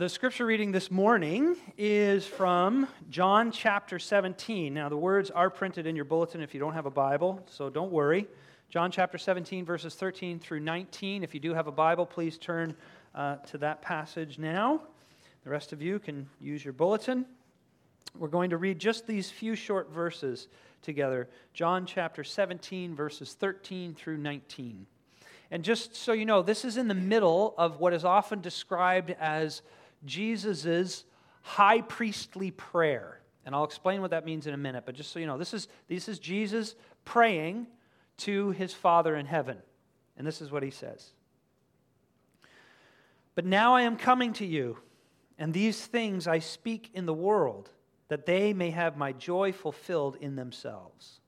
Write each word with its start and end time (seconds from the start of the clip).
The 0.00 0.08
scripture 0.08 0.46
reading 0.46 0.72
this 0.72 0.90
morning 0.90 1.56
is 1.76 2.26
from 2.26 2.88
John 3.10 3.52
chapter 3.52 3.98
17. 3.98 4.72
Now, 4.72 4.88
the 4.88 4.96
words 4.96 5.30
are 5.30 5.50
printed 5.50 5.86
in 5.86 5.94
your 5.94 6.06
bulletin 6.06 6.40
if 6.40 6.54
you 6.54 6.58
don't 6.58 6.72
have 6.72 6.86
a 6.86 6.90
Bible, 6.90 7.44
so 7.50 7.68
don't 7.68 7.92
worry. 7.92 8.26
John 8.70 8.90
chapter 8.90 9.18
17, 9.18 9.66
verses 9.66 9.94
13 9.94 10.38
through 10.38 10.60
19. 10.60 11.22
If 11.22 11.34
you 11.34 11.40
do 11.40 11.52
have 11.52 11.66
a 11.66 11.70
Bible, 11.70 12.06
please 12.06 12.38
turn 12.38 12.74
uh, 13.14 13.36
to 13.48 13.58
that 13.58 13.82
passage 13.82 14.38
now. 14.38 14.80
The 15.44 15.50
rest 15.50 15.74
of 15.74 15.82
you 15.82 15.98
can 15.98 16.26
use 16.40 16.64
your 16.64 16.72
bulletin. 16.72 17.26
We're 18.18 18.28
going 18.28 18.48
to 18.48 18.56
read 18.56 18.78
just 18.78 19.06
these 19.06 19.30
few 19.30 19.54
short 19.54 19.92
verses 19.92 20.48
together 20.80 21.28
John 21.52 21.84
chapter 21.84 22.24
17, 22.24 22.94
verses 22.94 23.34
13 23.34 23.92
through 23.92 24.16
19. 24.16 24.86
And 25.50 25.62
just 25.62 25.94
so 25.94 26.12
you 26.14 26.24
know, 26.24 26.40
this 26.40 26.64
is 26.64 26.78
in 26.78 26.88
the 26.88 26.94
middle 26.94 27.54
of 27.58 27.80
what 27.80 27.92
is 27.92 28.06
often 28.06 28.40
described 28.40 29.10
as 29.20 29.60
Jesus' 30.04 31.04
high 31.42 31.80
priestly 31.80 32.50
prayer. 32.50 33.20
And 33.44 33.54
I'll 33.54 33.64
explain 33.64 34.00
what 34.00 34.10
that 34.10 34.24
means 34.24 34.46
in 34.46 34.54
a 34.54 34.58
minute, 34.58 34.84
but 34.86 34.94
just 34.94 35.12
so 35.12 35.18
you 35.18 35.26
know, 35.26 35.38
this 35.38 35.54
is, 35.54 35.68
this 35.88 36.08
is 36.08 36.18
Jesus 36.18 36.74
praying 37.04 37.66
to 38.18 38.50
his 38.50 38.74
Father 38.74 39.16
in 39.16 39.26
heaven. 39.26 39.58
And 40.16 40.26
this 40.26 40.42
is 40.42 40.50
what 40.50 40.62
he 40.62 40.70
says 40.70 41.12
But 43.34 43.46
now 43.46 43.74
I 43.74 43.82
am 43.82 43.96
coming 43.96 44.32
to 44.34 44.46
you, 44.46 44.78
and 45.38 45.52
these 45.52 45.86
things 45.86 46.26
I 46.26 46.38
speak 46.38 46.90
in 46.94 47.06
the 47.06 47.14
world, 47.14 47.70
that 48.08 48.26
they 48.26 48.52
may 48.52 48.70
have 48.70 48.96
my 48.96 49.12
joy 49.12 49.52
fulfilled 49.52 50.16
in 50.20 50.36
themselves. 50.36 51.20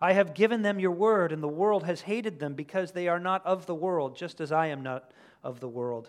I 0.00 0.12
have 0.12 0.34
given 0.34 0.62
them 0.62 0.78
your 0.78 0.92
word, 0.92 1.32
and 1.32 1.42
the 1.42 1.48
world 1.48 1.84
has 1.84 2.02
hated 2.02 2.38
them 2.38 2.54
because 2.54 2.92
they 2.92 3.08
are 3.08 3.18
not 3.18 3.44
of 3.44 3.66
the 3.66 3.74
world, 3.74 4.16
just 4.16 4.40
as 4.40 4.52
I 4.52 4.68
am 4.68 4.82
not 4.82 5.10
of 5.42 5.58
the 5.58 5.68
world. 5.68 6.08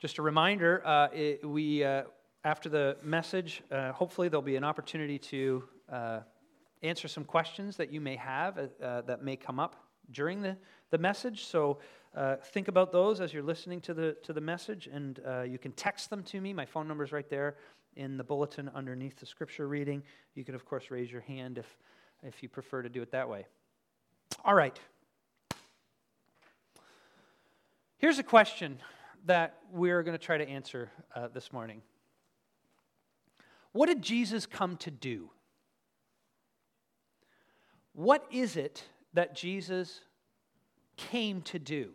Just 0.00 0.16
a 0.16 0.22
reminder, 0.22 0.80
uh, 0.86 1.08
it, 1.12 1.46
we, 1.46 1.84
uh, 1.84 2.04
after 2.42 2.70
the 2.70 2.96
message, 3.02 3.62
uh, 3.70 3.92
hopefully 3.92 4.30
there'll 4.30 4.40
be 4.40 4.56
an 4.56 4.64
opportunity 4.64 5.18
to 5.18 5.62
uh, 5.92 6.20
answer 6.82 7.06
some 7.06 7.22
questions 7.22 7.76
that 7.76 7.92
you 7.92 8.00
may 8.00 8.16
have 8.16 8.56
uh, 8.56 9.02
that 9.02 9.22
may 9.22 9.36
come 9.36 9.60
up 9.60 9.76
during 10.10 10.40
the, 10.40 10.56
the 10.90 10.96
message. 10.96 11.44
So 11.44 11.80
think 12.44 12.68
about 12.68 12.92
those 12.92 13.20
as 13.20 13.34
you're 13.34 13.42
listening 13.42 13.82
to 13.82 13.92
the, 13.92 14.16
to 14.22 14.32
the 14.32 14.40
message, 14.40 14.88
and 14.90 15.20
you 15.46 15.58
can 15.58 15.72
text 15.72 16.08
them 16.08 16.22
to 16.22 16.40
me. 16.40 16.54
My 16.54 16.64
phone 16.64 16.88
number 16.88 17.04
is 17.04 17.12
right 17.12 17.28
there 17.28 17.56
in 17.94 18.16
the 18.16 18.24
bulletin 18.24 18.70
underneath 18.74 19.20
the 19.20 19.26
scripture 19.26 19.68
reading. 19.68 20.02
You 20.34 20.44
can, 20.44 20.54
of 20.54 20.64
course, 20.64 20.90
raise 20.90 21.12
your 21.12 21.20
hand 21.20 21.58
if, 21.58 21.76
if 22.22 22.42
you 22.42 22.48
prefer 22.48 22.80
to 22.80 22.88
do 22.88 23.02
it 23.02 23.10
that 23.10 23.28
way. 23.28 23.44
All 24.46 24.54
right. 24.54 24.80
Here's 27.98 28.18
a 28.18 28.22
question 28.22 28.78
that 29.26 29.58
we're 29.72 30.02
going 30.02 30.16
to 30.16 30.24
try 30.24 30.38
to 30.38 30.48
answer 30.48 30.90
uh, 31.14 31.28
this 31.28 31.52
morning. 31.52 31.82
What 33.72 33.86
did 33.86 34.02
Jesus 34.02 34.46
come 34.46 34.76
to 34.78 34.90
do? 34.90 35.30
What 37.92 38.24
is 38.30 38.56
it 38.56 38.84
that 39.14 39.34
Jesus 39.34 40.00
came 40.96 41.42
to 41.42 41.58
do? 41.58 41.90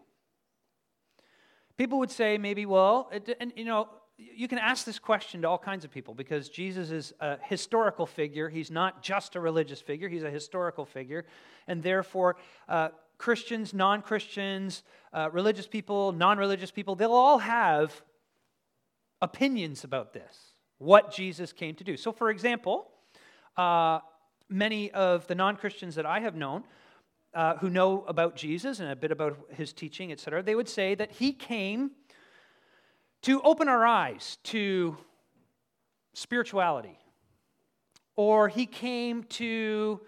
People 1.78 2.00
would 2.00 2.12
say, 2.12 2.38
maybe, 2.38 2.66
well, 2.66 3.09
it, 3.12 3.36
and 3.40 3.52
you 3.56 3.66
know, 3.66 3.90
you 4.18 4.48
can 4.48 4.58
ask 4.58 4.86
this 4.86 5.00
question 5.00 5.42
to 5.42 5.50
all 5.50 5.58
kinds 5.58 5.84
of 5.84 5.92
people 5.92 6.14
because 6.14 6.48
Jesus 6.48 6.90
is 6.90 7.14
a 7.20 7.38
historical 7.44 8.06
figure. 8.06 8.48
He's 8.48 8.72
not 8.72 9.02
just 9.02 9.36
a 9.36 9.40
religious 9.40 9.81
figure, 9.81 10.08
he's 10.08 10.24
a 10.24 10.31
historical 10.31 10.86
figure. 10.86 11.26
And 11.68 11.84
therefore, 11.84 12.38
uh, 12.70 12.90
Christians, 13.18 13.74
non 13.74 14.02
Christians, 14.02 14.84
uh, 15.14 15.30
religious 15.31 15.68
people, 15.68 16.12
non 16.12 16.38
religious 16.38 16.72
people, 16.72 16.96
they'll 16.96 17.12
all 17.12 17.40
have 17.40 18.04
opinions 19.22 19.84
about 19.84 20.14
this, 20.14 20.54
what 20.78 21.12
Jesus 21.12 21.52
came 21.52 21.75
to 21.75 21.84
do. 21.84 21.98
So, 21.98 22.12
for 22.12 22.30
example, 22.30 22.92
uh, 23.58 24.00
many 24.50 24.92
of 24.92 25.28
the 25.28 25.36
non 25.36 25.56
Christians 25.58 25.96
that 25.96 26.06
I 26.06 26.20
have 26.20 26.36
known 26.36 26.64
uh, 27.34 27.58
who 27.58 27.70
know 27.70 28.06
about 28.08 28.36
Jesus 28.36 28.80
and 28.80 28.90
a 28.90 28.96
bit 28.96 29.12
about 29.12 29.38
his 29.52 29.74
teaching, 29.74 30.12
etc., 30.12 30.42
they 30.42 30.56
would 30.56 30.70
say 30.70 30.96
that 30.96 31.12
he 31.12 31.34
came 31.34 31.92
to 33.25 33.41
open 33.41 33.68
our 33.68 33.84
eyes 33.84 34.38
to 34.44 34.96
spirituality, 36.13 37.00
or 38.16 38.47
he 38.47 38.68
came 38.68 39.24
to 39.24 40.00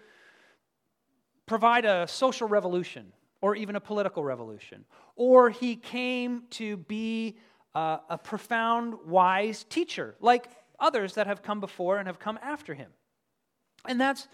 provide 1.46 1.84
a 1.84 2.06
social 2.06 2.46
revolution 2.46 3.12
or 3.40 3.56
even 3.56 3.74
a 3.74 3.80
political 3.80 4.22
revolution, 4.22 4.84
or 5.16 5.50
he 5.50 5.74
came 5.74 6.44
to 6.50 6.76
be 6.76 7.36
uh, 7.74 7.98
a 8.08 8.16
profound, 8.16 8.94
wise 9.04 9.64
teacher, 9.64 10.14
like 10.20 10.48
others 10.78 11.14
that 11.14 11.26
have 11.26 11.42
come 11.42 11.58
before 11.58 11.98
and 11.98 12.06
have 12.06 12.20
come 12.20 12.38
after 12.40 12.72
him. 12.72 12.90
And 13.84 14.00
that's 14.00 14.28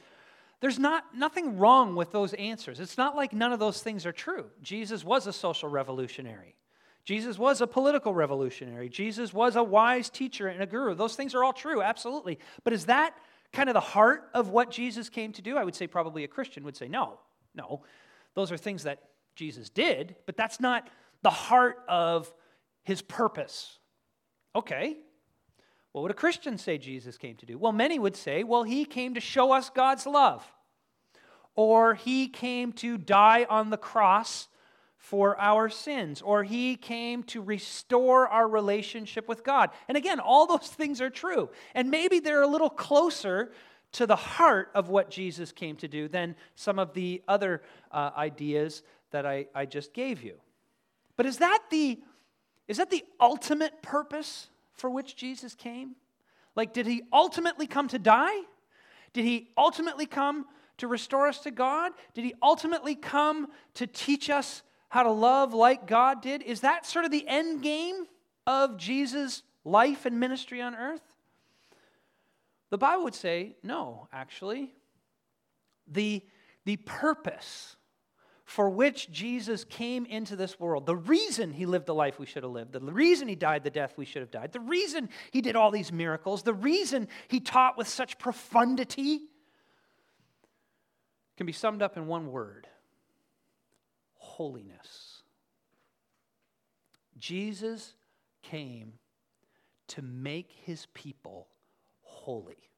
there's 0.61 0.79
not 0.79 1.17
nothing 1.17 1.57
wrong 1.57 1.97
with 1.97 2.13
those 2.13 2.35
answers. 2.35 2.81
It's 2.81 2.99
not 2.99 3.17
like 3.17 3.33
none 3.33 3.53
of 3.53 3.59
those 3.59 3.83
things 3.83 4.05
are 4.05 4.13
true. 4.13 4.51
Jesus 4.61 5.03
was 5.05 5.27
a 5.27 5.33
social 5.33 5.71
revolutionary. 5.71 6.55
Jesus 7.05 7.39
was 7.39 7.61
a 7.61 7.67
political 7.67 8.15
revolutionary. 8.15 8.89
Jesus 8.89 9.33
was 9.33 9.57
a 9.57 9.63
wise 9.63 10.09
teacher 10.09 10.49
and 10.49 10.63
a 10.63 10.67
guru. 10.67 10.95
Those 10.95 11.17
things 11.17 11.35
are 11.35 11.45
all 11.45 11.53
true, 11.53 11.83
absolutely. 11.83 12.39
But 12.65 12.73
is 12.73 12.87
that 12.87 13.15
kind 13.53 13.69
of 13.69 13.75
the 13.75 13.81
heart 13.81 14.31
of 14.33 14.49
what 14.49 14.71
Jesus 14.71 15.09
came 15.09 15.33
to 15.33 15.43
do? 15.43 15.57
I 15.57 15.65
would 15.65 15.75
say 15.75 15.87
probably 15.87 16.25
a 16.25 16.29
Christian 16.29 16.65
would 16.65 16.77
say 16.77 16.89
no. 16.89 17.19
No. 17.55 17.83
Those 18.35 18.51
are 18.51 18.57
things 18.57 18.85
that 18.85 19.03
Jesus 19.37 19.69
did, 19.69 20.17
but 20.27 20.37
that's 20.37 20.61
not 20.61 20.89
the 21.23 21.31
heart 21.31 21.79
of 21.89 22.33
his 22.85 23.03
purpose. 23.03 23.79
Okay. 24.57 24.97
What 25.93 26.03
would 26.03 26.11
a 26.11 26.15
Christian 26.15 26.59
say 26.59 26.79
Jesus 26.79 27.19
came 27.19 27.37
to 27.37 27.47
do? 27.47 27.59
Well, 27.59 27.73
many 27.73 27.99
would 27.99 28.17
say, 28.17 28.45
well, 28.45 28.65
he 28.65 28.85
came 28.85 29.15
to 29.15 29.21
show 29.21 29.53
us 29.53 29.71
God's 29.71 30.07
love. 30.07 30.45
Or 31.55 31.95
he 31.95 32.29
came 32.29 32.73
to 32.75 32.99
die 32.99 33.47
on 33.49 33.71
the 33.71 33.77
cross 33.77 34.49
for 35.05 35.39
our 35.39 35.69
sins, 35.69 36.23
or 36.23 36.45
he 36.45 36.77
came 36.77 37.23
to 37.25 37.43
restore 37.43 38.27
our 38.27 38.49
relationship 38.49 39.29
with 39.29 39.45
God. 39.45 39.69
And 39.87 39.99
again, 39.99 40.19
all 40.19 40.47
those 40.47 40.67
things 40.79 41.03
are 41.03 41.11
true. 41.11 41.51
And 41.75 41.91
maybe 41.91 42.21
they're 42.21 42.41
a 42.41 42.47
little 42.47 42.71
closer 42.71 43.53
to 43.93 44.07
the 44.07 44.17
heart 44.17 44.71
of 44.75 44.89
what 44.89 45.11
Jesus 45.11 45.53
came 45.53 45.77
to 45.77 45.89
do 45.89 46.09
than 46.09 46.35
some 46.55 46.79
of 46.79 46.95
the 46.95 47.23
other 47.29 47.61
uh, 47.93 48.13
ideas 48.17 48.83
that 49.11 49.27
I, 49.27 49.45
I 49.55 49.67
just 49.67 49.93
gave 49.93 50.23
you. 50.23 50.37
But 51.19 51.27
is 51.27 51.37
that 51.37 51.65
the 51.71 52.01
is 52.67 52.79
that 52.79 52.89
the 52.89 53.05
ultimate 53.21 53.83
purpose 53.83 54.49
for 54.73 54.89
which 54.89 55.17
Jesus 55.17 55.55
came? 55.55 55.97
Like, 56.57 56.73
did 56.73 56.87
he 56.87 57.03
ultimately 57.13 57.67
come 57.67 57.89
to 57.89 57.99
die? 57.99 58.41
Did 59.13 59.27
he 59.27 59.51
ultimately 59.59 60.07
come 60.07 60.47
to 60.79 60.89
restore 60.89 61.27
us 61.27 61.41
to 61.41 61.51
God? 61.51 61.93
Did 62.15 62.25
he 62.25 62.33
ultimately 62.43 62.95
come 62.95 63.49
to 63.75 63.87
teach 63.87 64.31
us 64.31 64.63
how 64.95 65.03
to 65.03 65.11
love 65.11 65.53
like 65.53 65.89
God 65.89 66.23
did? 66.23 66.41
Is 66.41 66.61
that 66.61 66.87
sort 66.87 67.05
of 67.05 67.11
the 67.11 67.27
end 67.27 67.63
game 67.63 68.07
of 68.47 68.77
Jesus' 68.77 69.43
life 69.65 70.07
and 70.07 70.21
ministry 70.21 70.63
on 70.63 70.77
earth? 70.77 71.03
The 72.71 72.79
Bible 72.79 73.03
would 73.03 73.17
say 73.17 73.57
no, 73.65 74.07
actually. 74.13 74.73
The, 75.89 76.23
the 76.65 76.77
purpose 76.77 77.75
for 78.45 78.71
which 78.71 79.11
Jesus 79.11 79.65
came 79.65 80.07
into 80.07 80.37
this 80.37 80.61
world, 80.61 80.87
the 80.87 80.95
reason 80.95 81.53
he 81.53 81.67
lived 81.67 81.87
the 81.87 81.95
life 81.95 82.21
we 82.21 82.27
should 82.27 82.45
have 82.45 82.53
lived, 82.53 82.73
the 82.73 82.81
reason 82.81 83.27
he 83.27 83.35
died 83.35 83.65
the 83.65 83.71
death 83.71 83.95
we 83.97 84.05
should 84.05 84.23
have 84.23 84.31
died, 84.31 84.53
the 84.53 84.61
reason 84.61 85.09
he 85.33 85.41
did 85.41 85.57
all 85.57 85.73
these 85.73 85.91
miracles, 85.91 86.45
the 86.45 86.55
reason 86.55 87.09
he 87.27 87.41
taught 87.41 87.77
with 87.77 87.89
such 87.89 88.17
profundity 88.17 89.23
can 91.37 91.47
be 91.47 91.53
summed 91.53 91.83
up 91.83 91.97
in 91.97 92.07
one 92.07 92.31
word 92.31 92.69
holiness. 94.25 95.23
Jesus 97.19 97.95
came 98.43 98.95
to 99.89 100.03
make 100.03 100.51
his 100.65 100.87
people 100.95 101.49
holy. 102.01 102.71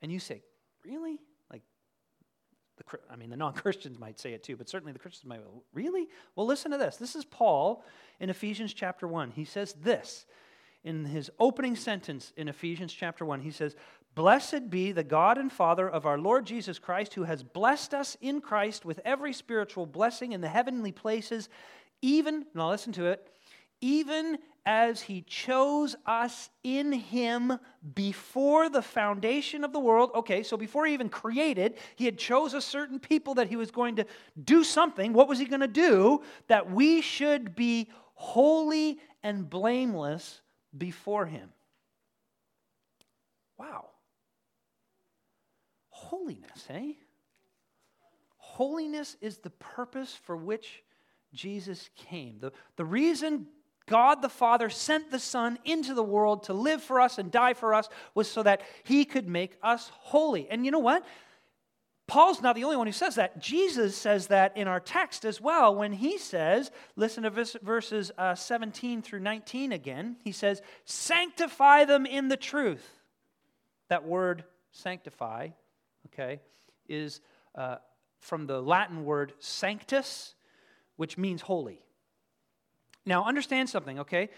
And 0.00 0.10
you 0.10 0.18
say, 0.18 0.42
really? 0.84 1.18
Like, 1.52 1.62
the, 2.78 2.84
I 3.10 3.16
mean, 3.16 3.30
the 3.30 3.36
non 3.36 3.52
Christians 3.52 3.98
might 3.98 4.18
say 4.18 4.32
it 4.32 4.42
too, 4.42 4.56
but 4.56 4.68
certainly 4.68 4.92
the 4.92 4.98
Christians 4.98 5.28
might, 5.28 5.40
really? 5.74 6.08
Well, 6.36 6.46
listen 6.46 6.70
to 6.70 6.78
this. 6.78 6.96
This 6.96 7.14
is 7.14 7.24
Paul 7.24 7.84
in 8.20 8.30
Ephesians 8.30 8.72
chapter 8.72 9.06
1. 9.06 9.32
He 9.32 9.44
says 9.44 9.74
this 9.74 10.24
in 10.82 11.04
his 11.04 11.30
opening 11.38 11.76
sentence 11.76 12.32
in 12.36 12.48
Ephesians 12.48 12.92
chapter 12.92 13.24
1. 13.24 13.40
He 13.40 13.50
says, 13.50 13.76
Blessed 14.14 14.70
be 14.70 14.92
the 14.92 15.04
God 15.04 15.38
and 15.38 15.52
Father 15.52 15.88
of 15.88 16.04
our 16.04 16.18
Lord 16.18 16.44
Jesus 16.44 16.78
Christ, 16.78 17.14
who 17.14 17.24
has 17.24 17.42
blessed 17.42 17.94
us 17.94 18.16
in 18.20 18.40
Christ 18.40 18.84
with 18.84 19.00
every 19.04 19.32
spiritual 19.32 19.86
blessing 19.86 20.32
in 20.32 20.40
the 20.40 20.48
heavenly 20.48 20.92
places, 20.92 21.48
even, 22.02 22.44
now 22.54 22.70
listen 22.70 22.92
to 22.94 23.06
it, 23.06 23.30
even 23.80 24.38
as 24.66 25.00
he 25.00 25.22
chose 25.22 25.96
us 26.06 26.50
in 26.62 26.92
him 26.92 27.58
before 27.94 28.68
the 28.68 28.82
foundation 28.82 29.64
of 29.64 29.72
the 29.72 29.80
world. 29.80 30.10
Okay, 30.14 30.42
so 30.42 30.56
before 30.56 30.86
he 30.86 30.92
even 30.92 31.08
created, 31.08 31.78
he 31.96 32.04
had 32.04 32.18
chose 32.18 32.52
a 32.52 32.60
certain 32.60 32.98
people 32.98 33.34
that 33.34 33.48
he 33.48 33.56
was 33.56 33.70
going 33.70 33.96
to 33.96 34.06
do 34.42 34.62
something. 34.64 35.12
What 35.12 35.28
was 35.28 35.38
he 35.38 35.46
going 35.46 35.60
to 35.60 35.68
do? 35.68 36.22
That 36.48 36.70
we 36.70 37.00
should 37.00 37.54
be 37.54 37.88
holy 38.14 38.98
and 39.22 39.48
blameless 39.48 40.40
before 40.76 41.26
him. 41.26 41.50
Wow. 43.58 43.89
Holiness, 46.00 46.66
eh? 46.70 46.92
Holiness 48.38 49.16
is 49.20 49.38
the 49.38 49.50
purpose 49.50 50.18
for 50.24 50.36
which 50.36 50.82
Jesus 51.32 51.90
came. 51.94 52.38
The, 52.40 52.52
the 52.76 52.84
reason 52.84 53.46
God 53.86 54.22
the 54.22 54.28
Father 54.28 54.70
sent 54.70 55.10
the 55.10 55.18
Son 55.18 55.58
into 55.64 55.94
the 55.94 56.02
world 56.02 56.44
to 56.44 56.54
live 56.54 56.82
for 56.82 57.00
us 57.00 57.18
and 57.18 57.30
die 57.30 57.54
for 57.54 57.74
us 57.74 57.88
was 58.14 58.30
so 58.30 58.42
that 58.42 58.62
he 58.82 59.04
could 59.04 59.28
make 59.28 59.56
us 59.62 59.90
holy. 59.94 60.48
And 60.48 60.64
you 60.64 60.70
know 60.70 60.78
what? 60.78 61.04
Paul's 62.06 62.42
not 62.42 62.56
the 62.56 62.64
only 62.64 62.76
one 62.76 62.86
who 62.86 62.92
says 62.92 63.16
that. 63.16 63.40
Jesus 63.40 63.96
says 63.96 64.28
that 64.28 64.56
in 64.56 64.66
our 64.66 64.80
text 64.80 65.24
as 65.24 65.40
well 65.40 65.74
when 65.74 65.92
he 65.92 66.18
says, 66.18 66.70
listen 66.96 67.22
to 67.22 67.30
verses 67.30 68.10
uh, 68.18 68.34
17 68.34 69.02
through 69.02 69.20
19 69.20 69.70
again. 69.70 70.16
He 70.24 70.32
says, 70.32 70.62
Sanctify 70.86 71.84
them 71.84 72.06
in 72.06 72.28
the 72.28 72.36
truth. 72.36 72.88
That 73.90 74.06
word 74.06 74.44
sanctify, 74.72 75.50
okay, 76.12 76.40
is 76.88 77.20
uh, 77.54 77.76
from 78.18 78.46
the 78.46 78.60
Latin 78.60 79.04
word 79.04 79.32
sanctus, 79.38 80.34
which 80.96 81.16
means 81.16 81.42
holy. 81.42 81.82
Now, 83.06 83.24
understand 83.24 83.68
something, 83.68 84.00
okay? 84.00 84.28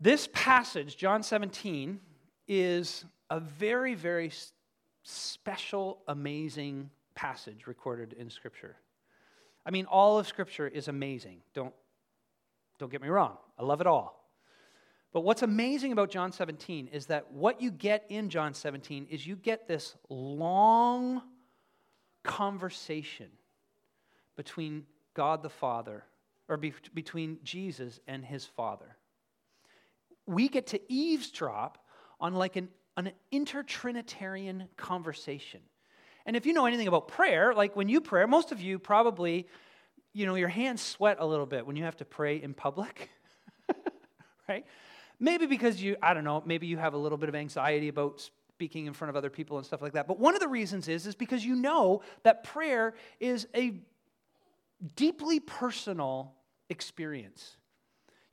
This 0.00 0.28
passage, 0.32 0.96
John 0.96 1.22
17, 1.22 2.00
is 2.48 3.04
a 3.30 3.38
very, 3.38 3.94
very 3.94 4.32
special, 5.04 6.00
amazing 6.08 6.90
passage 7.14 7.66
recorded 7.66 8.14
in 8.14 8.28
Scripture. 8.30 8.76
I 9.64 9.70
mean, 9.70 9.86
all 9.86 10.18
of 10.18 10.26
Scripture 10.26 10.66
is 10.66 10.88
amazing. 10.88 11.42
Don't, 11.54 11.72
don't 12.78 12.90
get 12.90 13.00
me 13.00 13.08
wrong. 13.08 13.36
I 13.58 13.62
love 13.62 13.80
it 13.80 13.86
all. 13.86 14.21
But 15.12 15.20
what's 15.20 15.42
amazing 15.42 15.92
about 15.92 16.10
John 16.10 16.32
17 16.32 16.88
is 16.88 17.06
that 17.06 17.30
what 17.32 17.60
you 17.60 17.70
get 17.70 18.06
in 18.08 18.30
John 18.30 18.54
17 18.54 19.08
is 19.10 19.26
you 19.26 19.36
get 19.36 19.68
this 19.68 19.94
long 20.08 21.22
conversation 22.22 23.28
between 24.36 24.86
God 25.14 25.42
the 25.42 25.50
Father 25.50 26.04
or 26.48 26.56
be, 26.56 26.72
between 26.94 27.38
Jesus 27.44 28.00
and 28.08 28.24
his 28.24 28.46
Father. 28.46 28.96
We 30.26 30.48
get 30.48 30.68
to 30.68 30.80
eavesdrop 30.90 31.78
on 32.18 32.34
like 32.34 32.56
an, 32.56 32.68
an 32.96 33.12
intertrinitarian 33.32 34.68
conversation. 34.76 35.60
And 36.24 36.36
if 36.36 36.46
you 36.46 36.52
know 36.54 36.66
anything 36.66 36.88
about 36.88 37.08
prayer, 37.08 37.52
like 37.52 37.76
when 37.76 37.88
you 37.88 38.00
pray, 38.00 38.24
most 38.24 38.52
of 38.52 38.60
you 38.62 38.78
probably, 38.78 39.46
you 40.12 40.24
know, 40.24 40.36
your 40.36 40.48
hands 40.48 40.80
sweat 40.80 41.16
a 41.20 41.26
little 41.26 41.46
bit 41.46 41.66
when 41.66 41.76
you 41.76 41.84
have 41.84 41.96
to 41.96 42.04
pray 42.04 42.40
in 42.40 42.54
public, 42.54 43.10
right? 44.48 44.64
Maybe 45.22 45.46
because 45.46 45.80
you, 45.80 45.96
I 46.02 46.14
don't 46.14 46.24
know, 46.24 46.42
maybe 46.44 46.66
you 46.66 46.78
have 46.78 46.94
a 46.94 46.98
little 46.98 47.16
bit 47.16 47.28
of 47.28 47.36
anxiety 47.36 47.86
about 47.86 48.28
speaking 48.48 48.86
in 48.86 48.92
front 48.92 49.08
of 49.08 49.14
other 49.14 49.30
people 49.30 49.56
and 49.56 49.64
stuff 49.64 49.80
like 49.80 49.92
that. 49.92 50.08
But 50.08 50.18
one 50.18 50.34
of 50.34 50.40
the 50.40 50.48
reasons 50.48 50.88
is, 50.88 51.06
is 51.06 51.14
because 51.14 51.44
you 51.44 51.54
know 51.54 52.02
that 52.24 52.42
prayer 52.42 52.94
is 53.20 53.46
a 53.54 53.74
deeply 54.96 55.38
personal 55.38 56.34
experience. 56.68 57.56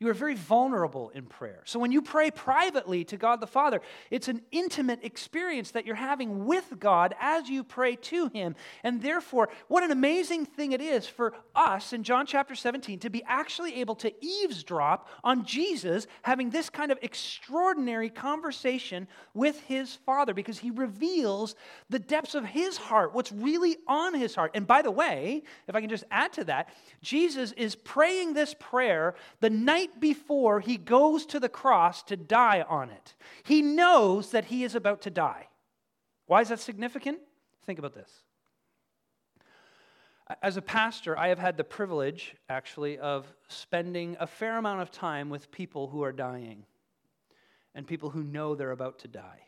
You 0.02 0.08
are 0.08 0.14
very 0.14 0.36
vulnerable 0.36 1.10
in 1.10 1.26
prayer. 1.26 1.62
So 1.66 1.78
when 1.78 1.92
you 1.92 2.02
pray 2.02 2.32
privately 2.32 3.04
to 3.06 3.18
God 3.18 3.42
the 3.42 3.48
Father, 3.48 3.82
it's 4.10 4.30
an 4.30 4.42
intimate 4.50 5.02
experience 5.04 5.72
that 5.72 5.86
you're 5.86 5.96
having 5.96 6.46
with 6.46 6.80
God 6.80 7.14
as 7.20 7.50
you 7.50 7.66
pray 7.66 7.98
to 7.98 8.28
Him. 8.28 8.56
And 8.82 9.02
therefore, 9.02 9.50
what 9.68 9.84
an 9.84 9.92
amazing 9.92 10.46
thing 10.46 10.72
it 10.72 10.80
is 10.80 11.06
for 11.06 11.34
us 11.54 11.92
in 11.92 12.04
John 12.04 12.26
chapter 12.26 12.56
17 12.56 13.00
to 13.00 13.10
be 13.10 13.24
actually 13.28 13.82
able 13.82 13.96
to 13.96 14.14
eavesdrop 14.24 15.10
on 15.22 15.44
Jesus 15.44 16.08
having 16.22 16.50
this 16.50 16.70
kind 16.70 16.94
of 16.94 17.00
extraordinary 17.02 18.10
conversation 18.10 19.06
with 19.34 19.60
His 19.64 19.96
Father 19.96 20.34
because 20.34 20.60
He 20.60 20.72
reveals 20.72 21.56
the 21.90 22.00
depths 22.00 22.36
of 22.36 22.46
His 22.46 22.78
heart, 22.78 23.14
what's 23.14 23.34
really 23.34 23.76
on 23.86 24.14
His 24.14 24.34
heart. 24.34 24.52
And 24.54 24.66
by 24.66 24.82
the 24.82 24.92
way, 24.92 25.44
if 25.68 25.76
I 25.76 25.82
can 25.82 25.90
just 25.90 26.06
add 26.10 26.32
to 26.34 26.46
that, 26.46 26.70
Jesus 27.02 27.52
is 27.58 27.76
praying 27.76 28.34
this 28.34 28.56
prayer 28.58 29.16
the 29.42 29.50
night 29.50 29.89
night 29.90 30.00
before 30.00 30.60
he 30.60 30.78
goes 30.78 31.26
to 31.28 31.40
the 31.40 31.50
cross 31.50 32.04
to 32.04 32.18
die 32.18 32.66
on 32.68 32.90
it. 32.90 33.16
He 33.44 33.62
knows 33.62 34.32
that 34.32 34.46
he 34.46 34.64
is 34.64 34.76
about 34.76 35.02
to 35.04 35.10
die. 35.10 35.48
Why 36.26 36.42
is 36.42 36.50
that 36.50 36.60
significant? 36.60 37.20
Think 37.66 37.80
about 37.80 37.94
this. 37.94 38.12
As 40.44 40.58
a 40.58 40.62
pastor, 40.62 41.18
I 41.18 41.30
have 41.30 41.40
had 41.40 41.58
the 41.58 41.64
privilege, 41.64 42.36
actually, 42.50 43.00
of 43.00 43.26
spending 43.48 44.16
a 44.20 44.28
fair 44.28 44.58
amount 44.58 44.82
of 44.82 44.92
time 44.92 45.30
with 45.30 45.52
people 45.52 45.88
who 45.88 46.04
are 46.04 46.12
dying 46.12 46.66
and 47.74 47.88
people 47.88 48.12
who 48.12 48.24
know 48.24 48.54
they're 48.54 48.72
about 48.72 49.00
to 49.00 49.08
die. 49.08 49.42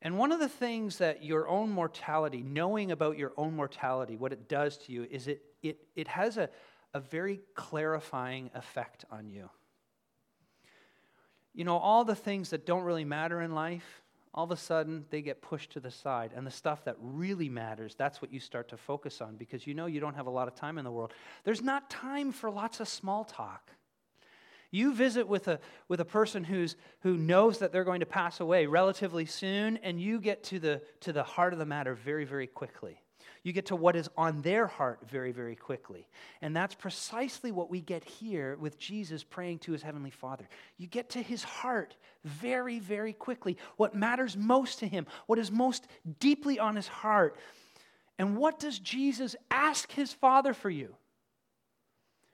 And 0.00 0.18
one 0.18 0.32
of 0.32 0.40
the 0.40 0.48
things 0.48 0.98
that 0.98 1.22
your 1.22 1.46
own 1.46 1.70
mortality, 1.70 2.42
knowing 2.42 2.90
about 2.90 3.18
your 3.18 3.32
own 3.36 3.54
mortality, 3.54 4.16
what 4.16 4.32
it 4.32 4.48
does 4.48 4.78
to 4.78 4.92
you, 4.92 5.06
is 5.10 5.28
it, 5.28 5.42
it, 5.62 5.78
it 5.94 6.08
has 6.08 6.38
a, 6.38 6.48
a 6.94 7.00
very 7.00 7.40
clarifying 7.54 8.50
effect 8.54 9.04
on 9.10 9.30
you. 9.30 9.48
You 11.54 11.64
know, 11.64 11.76
all 11.76 12.04
the 12.04 12.14
things 12.14 12.50
that 12.50 12.66
don't 12.66 12.84
really 12.84 13.04
matter 13.04 13.42
in 13.42 13.54
life, 13.54 14.02
all 14.34 14.44
of 14.44 14.50
a 14.50 14.56
sudden 14.56 15.04
they 15.10 15.20
get 15.20 15.42
pushed 15.42 15.72
to 15.72 15.80
the 15.80 15.90
side. 15.90 16.32
And 16.34 16.46
the 16.46 16.50
stuff 16.50 16.84
that 16.84 16.96
really 17.00 17.48
matters, 17.48 17.94
that's 17.94 18.22
what 18.22 18.32
you 18.32 18.40
start 18.40 18.68
to 18.70 18.76
focus 18.76 19.20
on 19.20 19.36
because 19.36 19.66
you 19.66 19.74
know 19.74 19.86
you 19.86 20.00
don't 20.00 20.14
have 20.14 20.26
a 20.26 20.30
lot 20.30 20.48
of 20.48 20.54
time 20.54 20.78
in 20.78 20.84
the 20.84 20.90
world. 20.90 21.12
There's 21.44 21.62
not 21.62 21.90
time 21.90 22.32
for 22.32 22.50
lots 22.50 22.80
of 22.80 22.88
small 22.88 23.24
talk. 23.24 23.70
You 24.70 24.94
visit 24.94 25.28
with 25.28 25.48
a, 25.48 25.60
with 25.88 26.00
a 26.00 26.04
person 26.06 26.44
who's, 26.44 26.76
who 27.00 27.18
knows 27.18 27.58
that 27.58 27.72
they're 27.72 27.84
going 27.84 28.00
to 28.00 28.06
pass 28.06 28.40
away 28.40 28.64
relatively 28.64 29.26
soon, 29.26 29.76
and 29.76 30.00
you 30.00 30.18
get 30.18 30.44
to 30.44 30.58
the, 30.58 30.80
to 31.00 31.12
the 31.12 31.22
heart 31.22 31.52
of 31.52 31.58
the 31.58 31.66
matter 31.66 31.94
very, 31.94 32.24
very 32.24 32.46
quickly. 32.46 33.01
You 33.42 33.52
get 33.52 33.66
to 33.66 33.76
what 33.76 33.96
is 33.96 34.08
on 34.16 34.42
their 34.42 34.66
heart 34.66 35.00
very, 35.08 35.32
very 35.32 35.56
quickly. 35.56 36.06
And 36.40 36.54
that's 36.54 36.74
precisely 36.74 37.50
what 37.50 37.70
we 37.70 37.80
get 37.80 38.04
here 38.04 38.56
with 38.60 38.78
Jesus 38.78 39.24
praying 39.24 39.58
to 39.60 39.72
his 39.72 39.82
heavenly 39.82 40.10
Father. 40.10 40.48
You 40.78 40.86
get 40.86 41.10
to 41.10 41.22
his 41.22 41.42
heart 41.42 41.96
very, 42.24 42.78
very 42.78 43.12
quickly. 43.12 43.58
What 43.76 43.96
matters 43.96 44.36
most 44.36 44.78
to 44.78 44.86
him, 44.86 45.06
what 45.26 45.40
is 45.40 45.50
most 45.50 45.88
deeply 46.20 46.60
on 46.60 46.76
his 46.76 46.86
heart. 46.86 47.36
And 48.18 48.36
what 48.36 48.60
does 48.60 48.78
Jesus 48.78 49.34
ask 49.50 49.90
his 49.90 50.12
Father 50.12 50.54
for 50.54 50.70
you? 50.70 50.94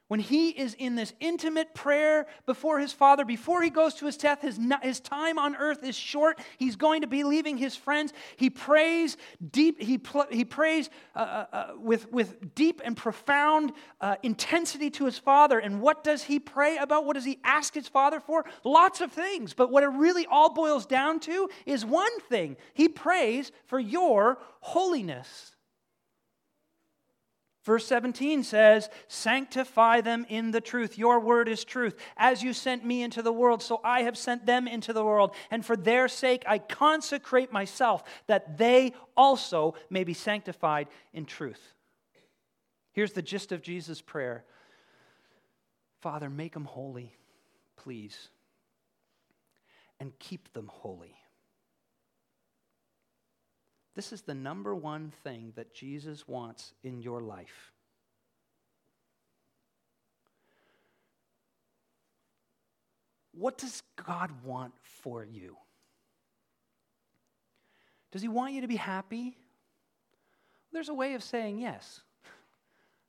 When 0.08 0.20
he 0.20 0.48
is 0.48 0.74
in 0.74 0.94
this 0.94 1.12
intimate 1.20 1.74
prayer 1.74 2.26
before 2.46 2.78
his 2.80 2.92
Father, 2.92 3.26
before 3.26 3.62
he 3.62 3.68
goes 3.68 3.92
to 3.96 4.06
his 4.06 4.16
death, 4.16 4.40
his, 4.40 4.58
his 4.82 5.00
time 5.00 5.38
on 5.38 5.54
earth 5.54 5.84
is 5.84 5.94
short. 5.94 6.40
He's 6.56 6.76
going 6.76 7.02
to 7.02 7.06
be 7.06 7.24
leaving 7.24 7.58
his 7.58 7.76
friends. 7.76 8.14
He 8.36 8.48
prays 8.48 9.18
deep, 9.50 9.80
he, 9.80 10.00
he 10.30 10.44
prays 10.46 10.88
uh, 11.14 11.18
uh, 11.18 11.46
uh, 11.52 11.66
with, 11.78 12.10
with 12.10 12.54
deep 12.54 12.80
and 12.82 12.96
profound 12.96 13.72
uh, 14.00 14.16
intensity 14.22 14.88
to 14.92 15.04
his 15.04 15.18
Father. 15.18 15.58
And 15.58 15.82
what 15.82 16.02
does 16.02 16.22
he 16.22 16.38
pray 16.38 16.78
about? 16.78 17.04
What 17.04 17.14
does 17.14 17.26
he 17.26 17.38
ask 17.44 17.74
his 17.74 17.88
Father 17.88 18.18
for? 18.18 18.46
Lots 18.64 19.02
of 19.02 19.12
things. 19.12 19.52
But 19.52 19.70
what 19.70 19.82
it 19.82 19.88
really 19.88 20.24
all 20.24 20.54
boils 20.54 20.86
down 20.86 21.20
to 21.20 21.50
is 21.66 21.84
one 21.84 22.18
thing 22.20 22.56
he 22.72 22.88
prays 22.88 23.52
for 23.66 23.78
your 23.78 24.38
holiness. 24.60 25.54
Verse 27.68 27.84
17 27.84 28.44
says, 28.44 28.88
Sanctify 29.08 30.00
them 30.00 30.25
in 30.30 30.52
the 30.52 30.60
truth. 30.62 30.96
Your 30.96 31.20
word 31.20 31.50
is 31.50 31.64
truth. 31.64 31.96
As 32.16 32.42
you 32.42 32.54
sent 32.54 32.82
me 32.82 33.02
into 33.02 33.20
the 33.20 33.30
world, 33.30 33.62
so 33.62 33.82
I 33.84 34.04
have 34.04 34.16
sent 34.16 34.46
them 34.46 34.66
into 34.66 34.94
the 34.94 35.04
world. 35.04 35.34
And 35.50 35.62
for 35.62 35.76
their 35.76 36.08
sake, 36.08 36.44
I 36.46 36.60
consecrate 36.60 37.52
myself, 37.52 38.04
that 38.26 38.56
they 38.56 38.94
also 39.14 39.75
may 39.90 40.02
be 40.02 40.14
sanctified 40.14 40.88
in 41.12 41.26
truth. 41.26 41.75
Here's 42.92 43.12
the 43.12 43.20
gist 43.20 43.52
of 43.52 43.60
Jesus' 43.60 44.00
prayer 44.00 44.46
Father, 46.00 46.30
make 46.30 46.54
them 46.54 46.64
holy, 46.64 47.12
please, 47.76 48.28
and 50.00 50.18
keep 50.18 50.54
them 50.54 50.70
holy. 50.72 51.17
This 53.99 54.12
is 54.12 54.23
the 54.23 54.35
number 54.35 54.76
one 54.76 55.12
thing 55.25 55.52
that 55.57 55.75
Jesus 55.75 56.28
wants 56.28 56.73
in 56.85 57.02
your 57.02 57.21
life. 57.21 57.73
what 63.38 63.57
does 63.57 63.83
God 64.05 64.31
want 64.45 64.73
for 64.83 65.25
you? 65.25 65.57
Does 68.11 68.23
He 68.23 68.28
want 68.28 68.52
you 68.52 68.62
to 68.62 68.69
be 68.69 68.76
happy? 68.76 69.37
There's 70.73 70.88
a 70.88 70.95
way 70.95 71.14
of 71.14 71.23
saying 71.23 71.61
yes. 71.61 72.00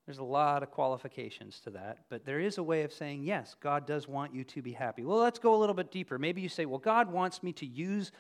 There's 0.06 0.20
a 0.20 0.24
lot 0.24 0.64
of 0.64 0.72
qualifications 0.72 1.60
to 1.62 1.72
that, 1.72 2.00
but 2.10 2.26
there 2.26 2.40
is 2.40 2.58
a 2.58 2.64
way 2.64 2.82
of 2.82 2.92
saying, 2.92 3.24
yes, 3.24 3.56
God 3.60 3.86
does 3.86 4.08
want 4.08 4.34
you 4.34 4.44
to 4.44 4.62
be 4.62 4.72
happy. 4.72 5.04
Well, 5.04 5.20
let's 5.20 5.38
go 5.38 5.54
a 5.54 5.58
little 5.58 5.76
bit 5.76 5.92
deeper. 5.92 6.18
Maybe 6.18 6.42
you 6.42 6.50
say, 6.50 6.66
well, 6.66 6.80
God 6.80 7.12
wants 7.12 7.44
me 7.44 7.54
to 7.54 7.66
use 7.66 8.12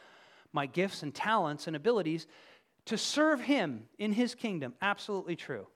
my 0.53 0.67
gifts 0.67 1.01
and 1.01 1.13
talents 1.13 1.65
and 1.65 1.75
abilities 1.75 2.27
to 2.85 2.97
serve 2.97 3.41
Him 3.41 3.83
in 3.97 4.13
His 4.13 4.35
kingdom. 4.35 4.73
Absolutely 4.81 5.35
true. 5.35 5.67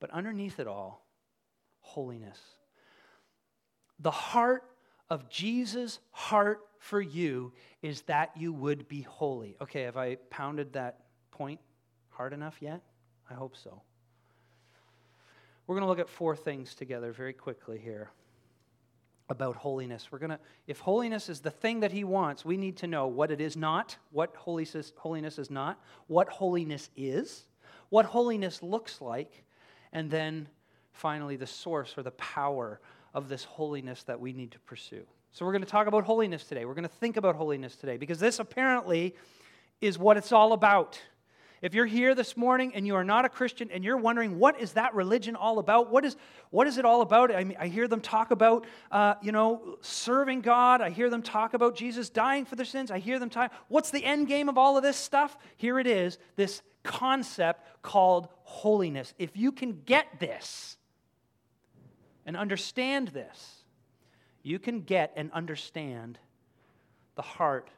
But 0.00 0.10
underneath 0.10 0.60
it 0.60 0.66
all, 0.66 1.06
holiness. 1.80 2.38
The 4.00 4.10
heart 4.10 4.64
of 5.08 5.28
Jesus' 5.28 6.00
heart 6.10 6.60
for 6.78 7.00
you 7.00 7.52
is 7.82 8.02
that 8.02 8.32
you 8.36 8.52
would 8.52 8.88
be 8.88 9.02
holy. 9.02 9.56
Okay, 9.60 9.82
have 9.82 9.96
I 9.96 10.16
pounded 10.30 10.74
that 10.74 11.00
point 11.30 11.60
hard 12.10 12.32
enough 12.32 12.56
yet? 12.60 12.82
I 13.30 13.34
hope 13.34 13.56
so. 13.56 13.82
We're 15.66 15.74
going 15.74 15.82
to 15.82 15.88
look 15.88 15.98
at 15.98 16.08
four 16.08 16.36
things 16.36 16.74
together 16.74 17.12
very 17.12 17.32
quickly 17.32 17.78
here 17.78 18.10
about 19.28 19.56
holiness. 19.56 20.08
We're 20.10 20.18
going 20.18 20.30
to 20.30 20.38
if 20.66 20.78
holiness 20.78 21.28
is 21.28 21.40
the 21.40 21.50
thing 21.50 21.80
that 21.80 21.92
he 21.92 22.04
wants, 22.04 22.44
we 22.44 22.56
need 22.56 22.76
to 22.78 22.86
know 22.86 23.06
what 23.06 23.30
it 23.30 23.40
is 23.40 23.56
not, 23.56 23.96
what 24.12 24.34
holiness 24.36 24.92
holiness 24.96 25.38
is 25.38 25.50
not, 25.50 25.80
what 26.06 26.28
holiness 26.28 26.90
is, 26.96 27.44
what 27.88 28.06
holiness 28.06 28.62
looks 28.62 29.00
like, 29.00 29.44
and 29.92 30.10
then 30.10 30.48
finally 30.92 31.36
the 31.36 31.46
source 31.46 31.94
or 31.96 32.02
the 32.02 32.12
power 32.12 32.80
of 33.14 33.28
this 33.28 33.44
holiness 33.44 34.02
that 34.04 34.20
we 34.20 34.32
need 34.32 34.52
to 34.52 34.58
pursue. 34.60 35.04
So 35.32 35.44
we're 35.44 35.52
going 35.52 35.64
to 35.64 35.68
talk 35.68 35.86
about 35.86 36.04
holiness 36.04 36.44
today. 36.44 36.64
We're 36.64 36.74
going 36.74 36.84
to 36.84 36.88
think 36.88 37.16
about 37.16 37.36
holiness 37.36 37.76
today 37.76 37.96
because 37.96 38.18
this 38.18 38.38
apparently 38.38 39.14
is 39.80 39.98
what 39.98 40.16
it's 40.16 40.32
all 40.32 40.52
about. 40.52 41.00
If 41.62 41.74
you're 41.74 41.86
here 41.86 42.14
this 42.14 42.36
morning 42.36 42.72
and 42.74 42.86
you 42.86 42.94
are 42.96 43.04
not 43.04 43.24
a 43.24 43.28
Christian 43.28 43.70
and 43.70 43.82
you're 43.82 43.96
wondering 43.96 44.38
what 44.38 44.60
is 44.60 44.72
that 44.72 44.94
religion 44.94 45.36
all 45.36 45.58
about, 45.58 45.90
what 45.90 46.04
is 46.04 46.16
what 46.50 46.66
is 46.66 46.78
it 46.78 46.84
all 46.84 47.00
about? 47.00 47.34
I 47.34 47.44
mean, 47.44 47.56
I 47.58 47.68
hear 47.68 47.88
them 47.88 48.00
talk 48.00 48.30
about 48.30 48.66
uh, 48.90 49.14
you 49.22 49.32
know 49.32 49.78
serving 49.80 50.42
God. 50.42 50.80
I 50.80 50.90
hear 50.90 51.08
them 51.08 51.22
talk 51.22 51.54
about 51.54 51.74
Jesus 51.74 52.10
dying 52.10 52.44
for 52.44 52.56
their 52.56 52.66
sins. 52.66 52.90
I 52.90 52.98
hear 52.98 53.18
them 53.18 53.30
talk. 53.30 53.52
What's 53.68 53.90
the 53.90 54.04
end 54.04 54.28
game 54.28 54.48
of 54.48 54.58
all 54.58 54.76
of 54.76 54.82
this 54.82 54.96
stuff? 54.96 55.36
Here 55.56 55.78
it 55.78 55.86
is. 55.86 56.18
This 56.36 56.62
concept 56.82 57.66
called 57.82 58.28
holiness. 58.42 59.14
If 59.18 59.36
you 59.36 59.50
can 59.50 59.82
get 59.86 60.20
this 60.20 60.76
and 62.26 62.36
understand 62.36 63.08
this, 63.08 63.64
you 64.42 64.58
can 64.58 64.82
get 64.82 65.12
and 65.16 65.32
understand 65.32 66.18
the 67.14 67.22
heart 67.22 67.70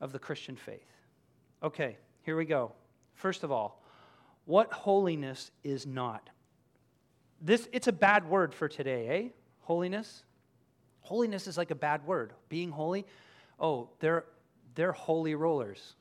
of 0.00 0.12
the 0.12 0.18
Christian 0.18 0.54
faith. 0.54 0.86
Okay, 1.62 1.96
here 2.24 2.36
we 2.36 2.44
go. 2.44 2.72
First 3.14 3.44
of 3.44 3.52
all, 3.52 3.82
what 4.46 4.72
holiness 4.72 5.50
is 5.62 5.86
not. 5.86 6.28
This 7.40 7.68
it's 7.72 7.88
a 7.88 7.92
bad 7.92 8.28
word 8.28 8.54
for 8.54 8.68
today, 8.68 9.08
eh? 9.08 9.28
Holiness. 9.60 10.24
Holiness 11.00 11.46
is 11.46 11.56
like 11.56 11.70
a 11.70 11.74
bad 11.74 12.06
word. 12.06 12.32
Being 12.48 12.70
holy, 12.70 13.06
oh, 13.60 13.90
they're 14.00 14.24
they're 14.74 14.92
holy 14.92 15.34
rollers, 15.34 15.94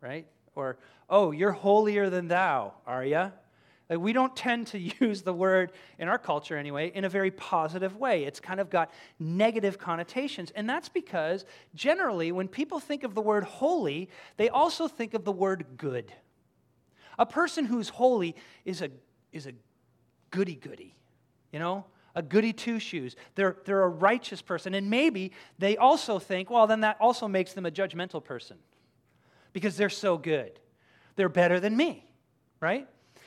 right? 0.00 0.26
Or 0.54 0.78
oh, 1.08 1.30
you're 1.30 1.52
holier 1.52 2.10
than 2.10 2.28
thou, 2.28 2.74
are 2.86 3.04
you? 3.04 3.32
Like 3.88 3.98
we 3.98 4.12
don't 4.12 4.34
tend 4.34 4.68
to 4.68 4.78
use 5.00 5.22
the 5.22 5.32
word 5.32 5.72
in 5.98 6.08
our 6.08 6.18
culture 6.18 6.56
anyway 6.56 6.90
in 6.94 7.04
a 7.04 7.08
very 7.08 7.30
positive 7.30 7.96
way. 7.96 8.24
It's 8.24 8.40
kind 8.40 8.60
of 8.60 8.70
got 8.70 8.90
negative 9.18 9.78
connotations. 9.78 10.50
And 10.54 10.68
that's 10.68 10.88
because 10.88 11.44
generally 11.74 12.32
when 12.32 12.48
people 12.48 12.80
think 12.80 13.04
of 13.04 13.14
the 13.14 13.20
word 13.20 13.44
holy, 13.44 14.08
they 14.36 14.48
also 14.48 14.88
think 14.88 15.14
of 15.14 15.24
the 15.24 15.32
word 15.32 15.66
good. 15.76 16.12
A 17.18 17.26
person 17.26 17.66
who's 17.66 17.88
holy 17.88 18.34
is 18.64 18.82
a, 18.82 18.90
is 19.32 19.46
a 19.46 19.52
goody 20.30 20.54
goody, 20.54 20.96
you 21.52 21.58
know? 21.58 21.84
A 22.14 22.22
goody 22.22 22.52
two 22.52 22.78
shoes. 22.78 23.16
They're, 23.36 23.56
they're 23.64 23.82
a 23.82 23.88
righteous 23.88 24.42
person. 24.42 24.74
And 24.74 24.90
maybe 24.90 25.32
they 25.58 25.78
also 25.78 26.18
think, 26.18 26.50
well, 26.50 26.66
then 26.66 26.80
that 26.80 26.98
also 27.00 27.26
makes 27.26 27.54
them 27.54 27.64
a 27.64 27.70
judgmental 27.70 28.22
person 28.22 28.58
because 29.52 29.76
they're 29.76 29.88
so 29.88 30.18
good. 30.18 30.58
They're 31.16 31.30
better 31.30 31.58
than 31.58 31.76
me, 31.76 32.04
right? 32.60 32.86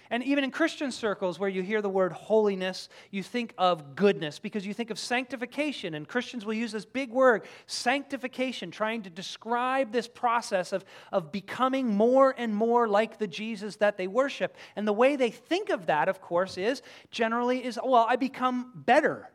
And 0.10 0.24
even 0.24 0.44
in 0.44 0.52
Christian 0.52 0.92
circles 0.92 1.40
where 1.40 1.50
you 1.50 1.64
hear 1.64 1.82
the 1.82 1.90
word 1.90 2.12
holiness, 2.12 2.90
you 3.10 3.24
think 3.24 3.54
of 3.58 3.96
goodness 3.96 4.38
because 4.38 4.66
you 4.66 4.74
think 4.74 4.92
of 4.92 5.00
sanctification. 5.00 5.96
And 5.96 6.08
Christians 6.08 6.46
will 6.46 6.54
use 6.54 6.72
this 6.72 6.86
big 6.86 7.12
word, 7.12 7.44
sanctification, 7.66 8.70
trying 8.70 9.02
to 9.04 9.10
describe 9.10 9.92
this 9.92 10.08
process 10.08 10.74
of, 10.74 10.86
of 11.12 11.32
becoming 11.32 11.88
more 11.88 12.36
and 12.38 12.56
more 12.56 12.88
like 12.88 13.18
the 13.18 13.28
Jesus 13.28 13.78
that 13.78 13.98
they 13.98 14.08
worship. 14.08 14.56
And 14.76 14.88
the 14.88 14.94
way 14.94 15.16
they 15.16 15.32
think 15.32 15.70
of 15.70 15.88
that, 15.88 16.08
of 16.08 16.22
course, 16.22 16.58
is 16.58 16.82
generally 17.10 17.64
is, 17.64 17.80
well, 17.84 18.06
I 18.08 18.16
become 18.16 18.72
better. 18.76 19.30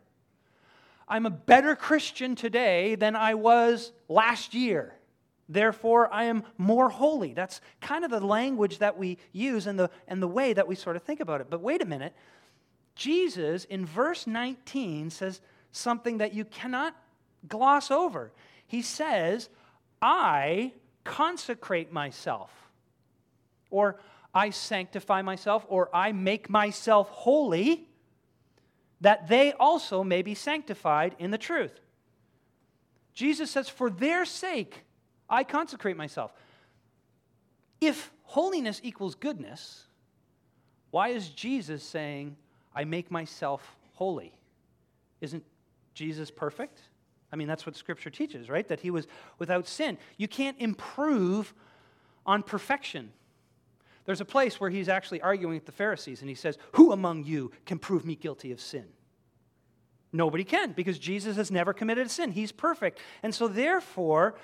I'm 1.09 1.27
a 1.27 1.31
better 1.31 1.75
Christian 1.75 2.37
today 2.37 2.95
than 2.95 3.17
I 3.17 3.35
was 3.35 3.91
last 4.09 4.55
year. 4.55 4.95
Therefore, 5.51 6.13
I 6.15 6.25
am 6.25 6.45
more 6.59 6.89
holy. 6.91 7.35
That's 7.35 7.61
kind 7.81 8.05
of 8.05 8.13
the 8.13 8.21
language 8.21 8.79
that 8.79 8.97
we 8.97 9.19
use 9.33 9.67
and 9.67 9.77
the, 9.77 9.91
and 10.07 10.23
the 10.23 10.29
way 10.29 10.53
that 10.53 10.69
we 10.69 10.77
sort 10.77 10.95
of 10.95 11.03
think 11.03 11.19
about 11.19 11.41
it. 11.41 11.49
But 11.51 11.61
wait 11.61 11.83
a 11.83 11.85
minute. 11.85 12.15
Jesus, 12.95 13.65
in 13.65 13.85
verse 13.85 14.29
19, 14.29 15.11
says 15.11 15.41
something 15.73 16.19
that 16.19 16.35
you 16.35 16.45
cannot 16.45 16.95
gloss 17.49 17.91
over. 17.91 18.31
He 18.65 18.81
says, 18.81 19.49
I 20.01 20.73
consecrate 21.03 21.93
myself, 21.93 22.53
or 23.71 23.99
I 24.33 24.51
sanctify 24.51 25.23
myself, 25.23 25.67
or 25.69 25.91
I 25.93 26.13
make 26.13 26.49
myself 26.49 27.09
holy, 27.09 27.89
that 29.01 29.27
they 29.27 29.53
also 29.55 30.05
may 30.05 30.23
be 30.23 30.37
sanctified 30.37 31.17
in 31.19 31.33
the 31.33 31.39
truth. 31.39 31.81
Jesus 33.15 33.51
says, 33.51 33.69
For 33.69 33.91
their 33.91 34.25
sake, 34.25 34.85
I 35.31 35.45
consecrate 35.45 35.97
myself. 35.97 36.33
If 37.81 38.11
holiness 38.25 38.81
equals 38.83 39.15
goodness, 39.15 39.85
why 40.91 41.09
is 41.09 41.31
Jesus 41.31 41.83
saying, 41.83 42.37
I 42.75 42.85
make 42.85 43.11
myself 43.11 43.77
holy? 43.95 44.35
Isn't 45.21 45.45
Jesus 45.95 46.31
perfect? 46.31 46.81
I 47.33 47.37
mean, 47.37 47.47
that's 47.47 47.65
what 47.65 47.77
Scripture 47.77 48.11
teaches, 48.11 48.51
right? 48.51 48.67
That 48.67 48.81
he 48.81 48.91
was 48.91 49.07
without 49.39 49.69
sin. 49.69 49.99
You 50.17 50.27
can't 50.27 50.57
improve 50.59 51.55
on 52.27 52.43
perfection. 52.43 53.13
There's 54.05 54.21
a 54.21 54.25
place 54.25 54.59
where 54.59 54.71
he's 54.71 54.89
actually 54.89 55.21
arguing 55.21 55.55
with 55.55 55.67
the 55.67 55.73
Pharisees, 55.73 56.21
and 56.21 56.29
he 56.29 56.35
says, 56.35 56.59
Who 56.73 56.93
among 56.93 57.25
you 57.25 57.53
can 57.67 57.79
prove 57.79 58.05
me 58.05 58.17
guilty 58.17 58.51
of 58.51 58.61
sin? 58.61 58.87
Nobody 60.13 60.43
can, 60.43 60.73
because 60.73 60.99
Jesus 60.99 61.37
has 61.37 61.53
never 61.53 61.73
committed 61.73 62.07
a 62.07 62.11
sin. 62.11 62.33
He's 62.33 62.51
perfect. 62.51 62.99
And 63.23 63.33
so, 63.33 63.47
therefore, 63.47 64.35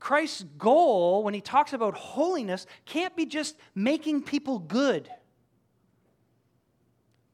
Christ's 0.00 0.44
goal, 0.58 1.22
when 1.22 1.34
he 1.34 1.42
talks 1.42 1.74
about 1.74 1.94
holiness, 1.94 2.66
can't 2.86 3.14
be 3.14 3.26
just 3.26 3.56
making 3.74 4.22
people 4.22 4.58
good. 4.58 5.08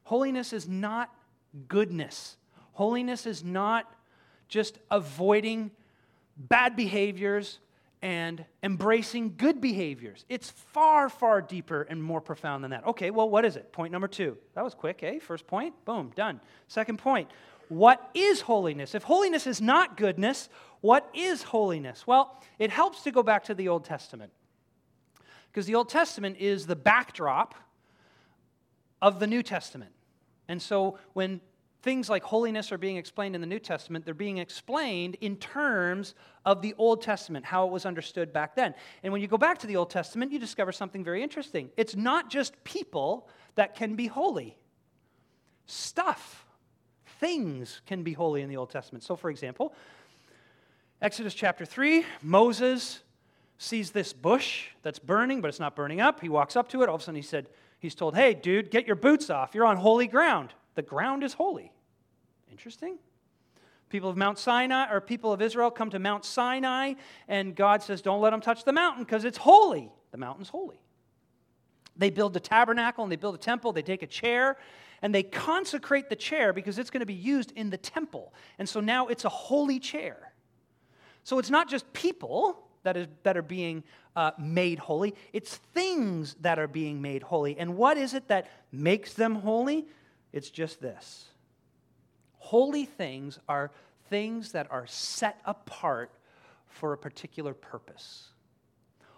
Holiness 0.02 0.52
is 0.52 0.68
not 0.68 1.14
goodness. 1.68 2.36
Holiness 2.72 3.24
is 3.24 3.42
not 3.42 3.90
just 4.48 4.78
avoiding 4.90 5.70
bad 6.36 6.76
behaviors 6.76 7.60
and 8.02 8.44
embracing 8.62 9.34
good 9.36 9.60
behaviors. 9.60 10.24
It's 10.28 10.50
far, 10.50 11.08
far 11.08 11.40
deeper 11.40 11.82
and 11.82 12.02
more 12.02 12.20
profound 12.20 12.62
than 12.62 12.72
that. 12.72 12.86
Okay, 12.86 13.10
well, 13.10 13.28
what 13.30 13.44
is 13.44 13.56
it? 13.56 13.72
Point 13.72 13.92
number 13.92 14.08
two. 14.08 14.36
That 14.54 14.62
was 14.62 14.74
quick, 14.74 15.02
eh? 15.02 15.18
First 15.20 15.46
point, 15.46 15.74
boom, 15.84 16.12
done. 16.14 16.40
Second 16.68 16.98
point 16.98 17.30
what 17.68 18.10
is 18.14 18.42
holiness? 18.42 18.94
If 18.94 19.02
holiness 19.02 19.46
is 19.46 19.60
not 19.60 19.96
goodness, 19.96 20.48
what 20.80 21.08
is 21.14 21.42
holiness? 21.42 22.06
Well, 22.06 22.40
it 22.58 22.70
helps 22.70 23.02
to 23.02 23.10
go 23.10 23.22
back 23.22 23.44
to 23.44 23.54
the 23.54 23.68
Old 23.68 23.84
Testament. 23.84 24.32
Because 25.50 25.66
the 25.66 25.74
Old 25.74 25.88
Testament 25.88 26.36
is 26.38 26.66
the 26.66 26.76
backdrop 26.76 27.54
of 29.00 29.20
the 29.20 29.26
New 29.26 29.42
Testament. 29.42 29.92
And 30.48 30.60
so 30.60 30.98
when 31.12 31.40
things 31.82 32.10
like 32.10 32.22
holiness 32.24 32.72
are 32.72 32.78
being 32.78 32.96
explained 32.96 33.34
in 33.34 33.40
the 33.40 33.46
New 33.46 33.58
Testament, 33.58 34.04
they're 34.04 34.14
being 34.14 34.38
explained 34.38 35.16
in 35.20 35.36
terms 35.36 36.14
of 36.44 36.60
the 36.60 36.74
Old 36.78 37.00
Testament, 37.00 37.44
how 37.44 37.66
it 37.66 37.72
was 37.72 37.86
understood 37.86 38.32
back 38.32 38.54
then. 38.54 38.74
And 39.02 39.12
when 39.12 39.22
you 39.22 39.28
go 39.28 39.38
back 39.38 39.58
to 39.58 39.66
the 39.66 39.76
Old 39.76 39.90
Testament, 39.90 40.32
you 40.32 40.38
discover 40.38 40.72
something 40.72 41.04
very 41.04 41.22
interesting. 41.22 41.70
It's 41.76 41.94
not 41.96 42.28
just 42.28 42.62
people 42.64 43.28
that 43.54 43.74
can 43.74 43.94
be 43.94 44.08
holy, 44.08 44.56
stuff 45.66 46.46
things 47.20 47.80
can 47.86 48.02
be 48.02 48.12
holy 48.12 48.42
in 48.42 48.48
the 48.48 48.56
Old 48.56 48.70
Testament. 48.70 49.02
So, 49.02 49.16
for 49.16 49.30
example, 49.30 49.72
Exodus 51.02 51.34
chapter 51.34 51.64
3, 51.64 52.04
Moses 52.22 53.00
sees 53.58 53.90
this 53.90 54.12
bush 54.12 54.68
that's 54.82 54.98
burning, 54.98 55.40
but 55.40 55.48
it's 55.48 55.60
not 55.60 55.76
burning 55.76 56.00
up. 56.00 56.20
He 56.20 56.28
walks 56.28 56.56
up 56.56 56.68
to 56.70 56.82
it. 56.82 56.88
All 56.88 56.94
of 56.94 57.00
a 57.00 57.04
sudden, 57.04 57.16
he 57.16 57.22
said, 57.22 57.48
he's 57.78 57.94
told, 57.94 58.14
Hey, 58.14 58.34
dude, 58.34 58.70
get 58.70 58.86
your 58.86 58.96
boots 58.96 59.28
off. 59.28 59.54
You're 59.54 59.66
on 59.66 59.76
holy 59.76 60.06
ground. 60.06 60.54
The 60.74 60.82
ground 60.82 61.22
is 61.22 61.34
holy. 61.34 61.72
Interesting. 62.50 62.98
People 63.88 64.08
of 64.08 64.16
Mount 64.16 64.38
Sinai 64.38 64.90
or 64.90 65.00
people 65.00 65.32
of 65.32 65.40
Israel 65.40 65.70
come 65.70 65.90
to 65.90 65.98
Mount 65.98 66.24
Sinai, 66.24 66.94
and 67.28 67.54
God 67.54 67.82
says, 67.82 68.02
Don't 68.02 68.20
let 68.20 68.30
them 68.30 68.40
touch 68.40 68.64
the 68.64 68.72
mountain 68.72 69.04
because 69.04 69.24
it's 69.24 69.38
holy. 69.38 69.90
The 70.12 70.18
mountain's 70.18 70.48
holy. 70.48 70.80
They 71.96 72.10
build 72.10 72.32
the 72.32 72.40
tabernacle 72.40 73.04
and 73.04 73.12
they 73.12 73.16
build 73.16 73.34
a 73.34 73.38
temple. 73.38 73.72
They 73.72 73.82
take 73.82 74.02
a 74.02 74.06
chair 74.06 74.56
and 75.02 75.14
they 75.14 75.22
consecrate 75.22 76.08
the 76.08 76.16
chair 76.16 76.52
because 76.52 76.78
it's 76.78 76.90
going 76.90 77.00
to 77.00 77.06
be 77.06 77.14
used 77.14 77.52
in 77.52 77.70
the 77.70 77.76
temple. 77.76 78.32
And 78.58 78.68
so 78.68 78.80
now 78.80 79.06
it's 79.08 79.24
a 79.24 79.30
holy 79.30 79.78
chair. 79.78 80.32
So 81.26 81.40
it's 81.40 81.50
not 81.50 81.68
just 81.68 81.92
people 81.92 82.68
that, 82.84 82.96
is, 82.96 83.08
that 83.24 83.36
are 83.36 83.42
being 83.42 83.82
uh, 84.14 84.30
made 84.38 84.78
holy, 84.78 85.12
it's 85.32 85.56
things 85.56 86.36
that 86.40 86.60
are 86.60 86.68
being 86.68 87.02
made 87.02 87.24
holy. 87.24 87.58
And 87.58 87.76
what 87.76 87.98
is 87.98 88.14
it 88.14 88.28
that 88.28 88.48
makes 88.70 89.12
them 89.12 89.34
holy? 89.34 89.86
It's 90.32 90.50
just 90.50 90.80
this 90.80 91.30
holy 92.38 92.84
things 92.84 93.40
are 93.48 93.72
things 94.08 94.52
that 94.52 94.68
are 94.70 94.86
set 94.86 95.40
apart 95.44 96.12
for 96.68 96.92
a 96.92 96.96
particular 96.96 97.54
purpose. 97.54 98.28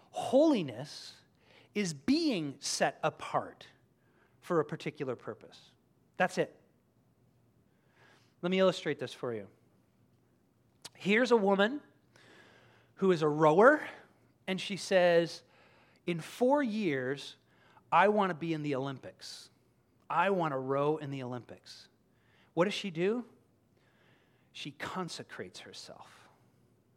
Holiness 0.08 1.12
is 1.74 1.92
being 1.92 2.54
set 2.58 2.98
apart 3.02 3.66
for 4.40 4.60
a 4.60 4.64
particular 4.64 5.14
purpose. 5.14 5.58
That's 6.16 6.38
it. 6.38 6.56
Let 8.40 8.50
me 8.50 8.60
illustrate 8.60 8.98
this 8.98 9.12
for 9.12 9.34
you. 9.34 9.46
Here's 10.94 11.32
a 11.32 11.36
woman 11.36 11.82
who 12.98 13.12
is 13.12 13.22
a 13.22 13.28
rower, 13.28 13.80
and 14.46 14.60
she 14.60 14.76
says, 14.76 15.42
In 16.06 16.20
four 16.20 16.62
years, 16.62 17.36
I 17.90 18.08
want 18.08 18.30
to 18.30 18.34
be 18.34 18.52
in 18.52 18.62
the 18.62 18.74
Olympics. 18.74 19.50
I 20.10 20.30
want 20.30 20.52
to 20.52 20.58
row 20.58 20.96
in 20.96 21.10
the 21.10 21.22
Olympics. 21.22 21.88
What 22.54 22.64
does 22.64 22.74
she 22.74 22.90
do? 22.90 23.24
She 24.52 24.72
consecrates 24.72 25.60
herself, 25.60 26.28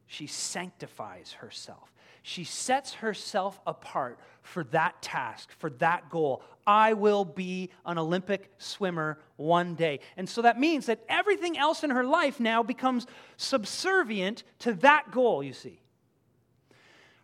she 0.08 0.28
sanctifies 0.28 1.34
herself. 1.34 1.92
She 2.24 2.44
sets 2.44 2.94
herself 2.94 3.60
apart 3.66 4.20
for 4.44 4.64
that 4.66 5.02
task, 5.02 5.50
for 5.58 5.72
that 5.72 6.12
goal. 6.12 6.44
I 6.68 6.94
will 6.94 7.26
be 7.26 7.72
an 7.84 7.98
Olympic 7.98 8.52
swimmer 8.60 9.18
one 9.38 9.74
day. 9.74 10.02
And 10.18 10.30
so 10.30 10.44
that 10.44 10.60
means 10.60 10.86
that 10.86 11.04
everything 11.10 11.58
else 11.58 11.84
in 11.84 11.90
her 11.90 12.04
life 12.04 12.40
now 12.40 12.62
becomes 12.62 13.08
subservient 13.38 14.44
to 14.60 14.74
that 14.76 15.10
goal, 15.10 15.42
you 15.42 15.54
see. 15.54 15.82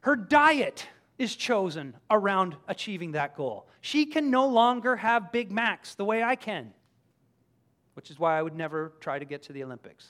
Her 0.07 0.15
diet 0.15 0.87
is 1.17 1.35
chosen 1.35 1.93
around 2.09 2.55
achieving 2.69 3.11
that 3.11 3.35
goal. 3.35 3.67
She 3.81 4.05
can 4.05 4.31
no 4.31 4.47
longer 4.47 4.95
have 4.95 5.33
Big 5.33 5.51
Macs 5.51 5.95
the 5.95 6.05
way 6.05 6.23
I 6.23 6.37
can, 6.37 6.73
which 7.93 8.09
is 8.09 8.17
why 8.17 8.39
I 8.39 8.41
would 8.41 8.55
never 8.55 8.93
try 9.01 9.19
to 9.19 9.25
get 9.25 9.43
to 9.43 9.51
the 9.51 9.65
Olympics. 9.65 10.07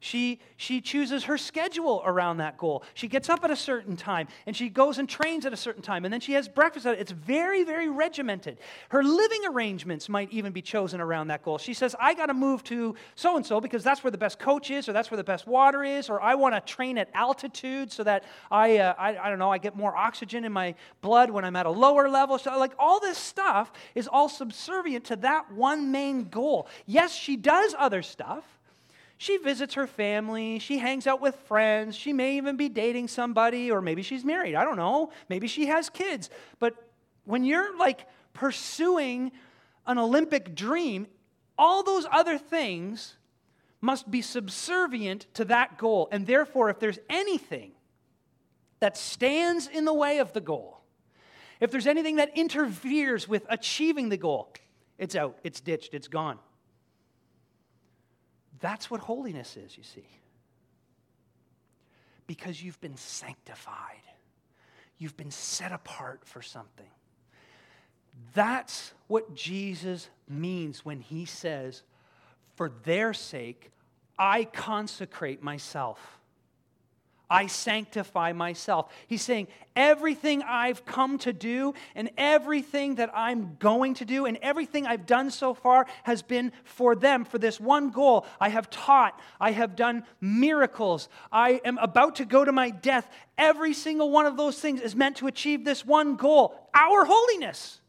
She, 0.00 0.38
she 0.56 0.80
chooses 0.80 1.24
her 1.24 1.36
schedule 1.36 2.02
around 2.04 2.36
that 2.36 2.56
goal. 2.56 2.84
She 2.94 3.08
gets 3.08 3.28
up 3.28 3.44
at 3.44 3.50
a 3.50 3.56
certain 3.56 3.96
time 3.96 4.28
and 4.46 4.54
she 4.54 4.68
goes 4.68 4.98
and 4.98 5.08
trains 5.08 5.44
at 5.44 5.52
a 5.52 5.56
certain 5.56 5.82
time 5.82 6.04
and 6.04 6.12
then 6.12 6.20
she 6.20 6.34
has 6.34 6.46
breakfast. 6.48 6.86
at 6.86 6.98
It's 7.00 7.10
very, 7.10 7.64
very 7.64 7.88
regimented. 7.88 8.58
Her 8.90 9.02
living 9.02 9.40
arrangements 9.48 10.08
might 10.08 10.30
even 10.32 10.52
be 10.52 10.62
chosen 10.62 11.00
around 11.00 11.28
that 11.28 11.42
goal. 11.42 11.58
She 11.58 11.74
says, 11.74 11.96
I 11.98 12.14
got 12.14 12.26
to 12.26 12.34
move 12.34 12.62
to 12.64 12.94
so 13.16 13.36
and 13.36 13.44
so 13.44 13.60
because 13.60 13.82
that's 13.82 14.04
where 14.04 14.12
the 14.12 14.18
best 14.18 14.38
coach 14.38 14.70
is 14.70 14.88
or 14.88 14.92
that's 14.92 15.10
where 15.10 15.16
the 15.16 15.24
best 15.24 15.48
water 15.48 15.82
is 15.82 16.08
or 16.08 16.20
I 16.20 16.36
want 16.36 16.54
to 16.54 16.60
train 16.60 16.96
at 16.96 17.08
altitude 17.12 17.90
so 17.90 18.04
that 18.04 18.22
I, 18.52 18.78
uh, 18.78 18.94
I, 18.96 19.16
I 19.18 19.28
don't 19.28 19.40
know, 19.40 19.50
I 19.50 19.58
get 19.58 19.74
more 19.74 19.96
oxygen 19.96 20.44
in 20.44 20.52
my 20.52 20.76
blood 21.00 21.30
when 21.30 21.44
I'm 21.44 21.56
at 21.56 21.66
a 21.66 21.70
lower 21.70 22.08
level. 22.08 22.38
So, 22.38 22.56
like, 22.56 22.72
all 22.78 23.00
this 23.00 23.18
stuff 23.18 23.72
is 23.96 24.06
all 24.06 24.28
subservient 24.28 25.06
to 25.06 25.16
that 25.16 25.50
one 25.52 25.90
main 25.90 26.28
goal. 26.28 26.68
Yes, 26.86 27.12
she 27.12 27.36
does 27.36 27.74
other 27.76 28.02
stuff. 28.02 28.44
She 29.20 29.36
visits 29.36 29.74
her 29.74 29.88
family. 29.88 30.60
She 30.60 30.78
hangs 30.78 31.08
out 31.08 31.20
with 31.20 31.34
friends. 31.46 31.96
She 31.96 32.12
may 32.12 32.36
even 32.36 32.56
be 32.56 32.68
dating 32.68 33.08
somebody, 33.08 33.70
or 33.70 33.82
maybe 33.82 34.02
she's 34.02 34.24
married. 34.24 34.54
I 34.54 34.64
don't 34.64 34.76
know. 34.76 35.10
Maybe 35.28 35.48
she 35.48 35.66
has 35.66 35.90
kids. 35.90 36.30
But 36.60 36.74
when 37.24 37.44
you're 37.44 37.76
like 37.76 38.06
pursuing 38.32 39.32
an 39.86 39.98
Olympic 39.98 40.54
dream, 40.54 41.08
all 41.58 41.82
those 41.82 42.06
other 42.12 42.38
things 42.38 43.16
must 43.80 44.08
be 44.08 44.22
subservient 44.22 45.26
to 45.34 45.44
that 45.46 45.78
goal. 45.78 46.08
And 46.12 46.24
therefore, 46.24 46.70
if 46.70 46.78
there's 46.78 47.00
anything 47.10 47.72
that 48.78 48.96
stands 48.96 49.66
in 49.66 49.84
the 49.84 49.94
way 49.94 50.18
of 50.18 50.32
the 50.32 50.40
goal, 50.40 50.80
if 51.58 51.72
there's 51.72 51.88
anything 51.88 52.16
that 52.16 52.36
interferes 52.36 53.26
with 53.26 53.44
achieving 53.48 54.10
the 54.10 54.16
goal, 54.16 54.52
it's 54.96 55.16
out, 55.16 55.38
it's 55.42 55.60
ditched, 55.60 55.92
it's 55.92 56.06
gone. 56.06 56.38
That's 58.60 58.90
what 58.90 59.00
holiness 59.00 59.56
is, 59.56 59.76
you 59.76 59.84
see. 59.84 60.06
Because 62.26 62.62
you've 62.62 62.80
been 62.80 62.96
sanctified, 62.96 64.02
you've 64.98 65.16
been 65.16 65.30
set 65.30 65.72
apart 65.72 66.20
for 66.24 66.42
something. 66.42 66.90
That's 68.34 68.92
what 69.06 69.34
Jesus 69.34 70.10
means 70.28 70.84
when 70.84 71.00
he 71.00 71.24
says, 71.24 71.82
For 72.56 72.70
their 72.84 73.14
sake, 73.14 73.70
I 74.18 74.44
consecrate 74.44 75.42
myself. 75.42 76.17
I 77.30 77.46
sanctify 77.46 78.32
myself. 78.32 78.90
He's 79.06 79.22
saying, 79.22 79.48
everything 79.76 80.42
I've 80.42 80.86
come 80.86 81.18
to 81.18 81.32
do 81.32 81.74
and 81.94 82.10
everything 82.16 82.94
that 82.94 83.10
I'm 83.14 83.56
going 83.58 83.94
to 83.94 84.04
do 84.04 84.24
and 84.24 84.38
everything 84.38 84.86
I've 84.86 85.04
done 85.04 85.30
so 85.30 85.52
far 85.52 85.86
has 86.04 86.22
been 86.22 86.52
for 86.64 86.94
them, 86.94 87.24
for 87.24 87.38
this 87.38 87.60
one 87.60 87.90
goal. 87.90 88.26
I 88.40 88.48
have 88.48 88.70
taught, 88.70 89.20
I 89.38 89.52
have 89.52 89.76
done 89.76 90.04
miracles, 90.20 91.08
I 91.30 91.60
am 91.64 91.76
about 91.78 92.16
to 92.16 92.24
go 92.24 92.44
to 92.44 92.52
my 92.52 92.70
death. 92.70 93.08
Every 93.36 93.74
single 93.74 94.10
one 94.10 94.26
of 94.26 94.36
those 94.36 94.58
things 94.58 94.80
is 94.80 94.96
meant 94.96 95.18
to 95.18 95.26
achieve 95.26 95.64
this 95.64 95.84
one 95.84 96.16
goal 96.16 96.54
our 96.74 97.04
holiness. 97.04 97.80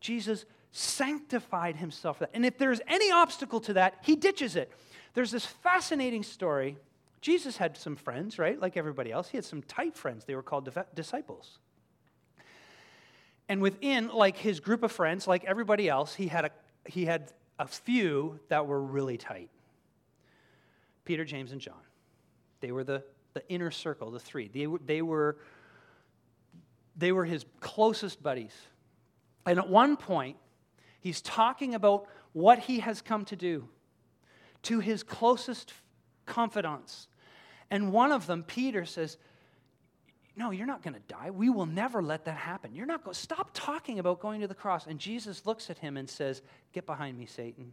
Jesus 0.00 0.44
sanctified 0.76 1.76
himself. 1.76 2.20
And 2.32 2.44
if 2.44 2.58
there's 2.58 2.80
any 2.88 3.10
obstacle 3.10 3.60
to 3.60 3.74
that, 3.74 3.98
he 4.02 4.16
ditches 4.16 4.56
it. 4.56 4.72
There's 5.14 5.30
this 5.30 5.46
fascinating 5.46 6.24
story. 6.24 6.76
Jesus 7.20 7.56
had 7.56 7.76
some 7.76 7.94
friends, 7.94 8.38
right? 8.38 8.60
Like 8.60 8.76
everybody 8.76 9.12
else. 9.12 9.28
He 9.28 9.36
had 9.36 9.44
some 9.44 9.62
tight 9.62 9.96
friends. 9.96 10.24
They 10.24 10.34
were 10.34 10.42
called 10.42 10.68
disciples. 10.94 11.58
And 13.48 13.62
within 13.62 14.08
like 14.08 14.36
his 14.36 14.58
group 14.58 14.82
of 14.82 14.90
friends, 14.90 15.28
like 15.28 15.44
everybody 15.44 15.88
else, 15.88 16.14
he 16.14 16.26
had 16.26 16.46
a 16.46 16.50
he 16.86 17.04
had 17.04 17.32
a 17.58 17.66
few 17.66 18.40
that 18.48 18.66
were 18.66 18.80
really 18.80 19.16
tight. 19.16 19.50
Peter, 21.04 21.24
James, 21.24 21.52
and 21.52 21.60
John. 21.60 21.74
They 22.60 22.72
were 22.72 22.84
the, 22.84 23.04
the 23.34 23.46
inner 23.48 23.70
circle, 23.70 24.10
the 24.10 24.18
three. 24.18 24.48
They, 24.48 24.66
they, 24.84 25.02
were, 25.02 25.36
they 26.96 27.12
were 27.12 27.24
his 27.24 27.44
closest 27.60 28.22
buddies. 28.22 28.54
And 29.46 29.58
at 29.58 29.68
one 29.68 29.96
point, 29.96 30.36
he's 31.04 31.20
talking 31.20 31.74
about 31.74 32.08
what 32.32 32.58
he 32.58 32.80
has 32.80 33.00
come 33.02 33.24
to 33.26 33.36
do 33.36 33.68
to 34.62 34.80
his 34.80 35.02
closest 35.02 35.72
confidants. 36.26 37.06
And 37.70 37.92
one 37.92 38.10
of 38.10 38.26
them, 38.26 38.42
Peter, 38.42 38.86
says, 38.86 39.18
No, 40.34 40.50
you're 40.50 40.66
not 40.66 40.82
going 40.82 40.94
to 40.94 41.02
die. 41.06 41.30
We 41.30 41.50
will 41.50 41.66
never 41.66 42.02
let 42.02 42.24
that 42.24 42.36
happen. 42.36 42.74
You're 42.74 42.86
not 42.86 43.04
going 43.04 43.14
stop 43.14 43.50
talking 43.52 43.98
about 43.98 44.20
going 44.20 44.40
to 44.40 44.48
the 44.48 44.54
cross. 44.54 44.86
And 44.86 44.98
Jesus 44.98 45.46
looks 45.46 45.70
at 45.70 45.78
him 45.78 45.96
and 45.96 46.08
says, 46.08 46.42
Get 46.72 46.86
behind 46.86 47.18
me, 47.18 47.26
Satan. 47.26 47.72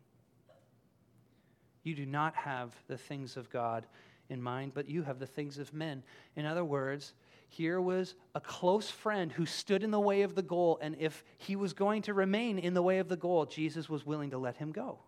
You 1.83 1.95
do 1.95 2.05
not 2.05 2.35
have 2.35 2.75
the 2.87 2.97
things 2.97 3.37
of 3.37 3.49
God 3.49 3.87
in 4.29 4.41
mind, 4.41 4.73
but 4.73 4.89
you 4.89 5.03
have 5.03 5.19
the 5.19 5.25
things 5.25 5.57
of 5.57 5.73
men. 5.73 6.03
In 6.35 6.45
other 6.45 6.65
words, 6.65 7.13
here 7.51 7.81
was 7.81 8.15
a 8.33 8.39
close 8.39 8.89
friend 8.89 9.29
who 9.29 9.45
stood 9.45 9.83
in 9.83 9.91
the 9.91 9.99
way 9.99 10.21
of 10.21 10.35
the 10.35 10.41
goal, 10.41 10.79
and 10.81 10.95
if 10.97 11.21
he 11.37 11.57
was 11.57 11.73
going 11.73 12.01
to 12.03 12.13
remain 12.13 12.57
in 12.57 12.73
the 12.73 12.81
way 12.81 12.99
of 12.99 13.09
the 13.09 13.17
goal, 13.17 13.45
Jesus 13.45 13.89
was 13.89 14.05
willing 14.05 14.29
to 14.29 14.37
let 14.37 14.55
him 14.55 14.71
go. 14.71 14.99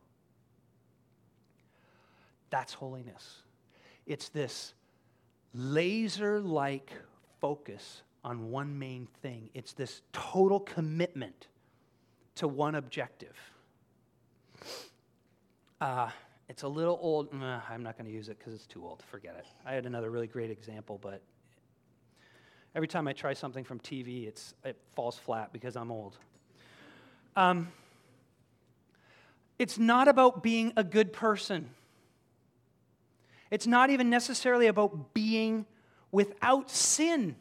That's 2.50 2.74
holiness. 2.74 3.38
It's 4.06 4.28
this 4.28 4.74
laser 5.54 6.42
like 6.42 6.92
focus 7.40 8.02
on 8.26 8.52
one 8.52 8.78
main 8.78 9.08
thing, 9.22 9.50
it's 9.54 9.72
this 9.72 10.02
total 10.12 10.60
commitment 10.60 11.48
to 12.36 12.50
one 12.50 12.76
objective. 12.76 13.38
Uh, 15.80 16.10
it's 16.50 16.64
a 16.64 16.68
little 16.68 17.00
old. 17.02 17.34
Nah, 17.34 17.62
I'm 17.70 17.84
not 17.84 17.98
going 17.98 18.10
to 18.10 18.14
use 18.14 18.28
it 18.28 18.38
because 18.38 18.54
it's 18.54 18.68
too 18.68 18.86
old. 18.86 19.02
Forget 19.10 19.36
it. 19.38 19.46
I 19.66 19.74
had 19.74 19.86
another 19.86 20.12
really 20.12 20.28
great 20.28 20.52
example, 20.52 21.00
but 21.02 21.22
every 22.76 22.88
time 22.88 23.08
I 23.08 23.14
try 23.14 23.34
something 23.34 23.64
from 23.64 23.80
TV, 23.80 24.28
it's, 24.28 24.54
it 24.64 24.78
falls 24.96 25.18
flat 25.18 25.54
because 25.54 25.76
I'm 25.76 25.92
old. 25.92 26.18
Um, 27.36 27.72
it's 29.60 29.78
not 29.78 30.08
about 30.08 30.44
being 30.44 30.74
a 30.76 30.84
good 30.84 31.14
person. 31.14 31.70
It's 33.52 33.68
not 33.68 33.90
even 33.90 34.10
necessarily 34.10 34.68
about 34.68 35.14
being 35.14 35.66
without 36.12 36.72
sin. 36.72 37.36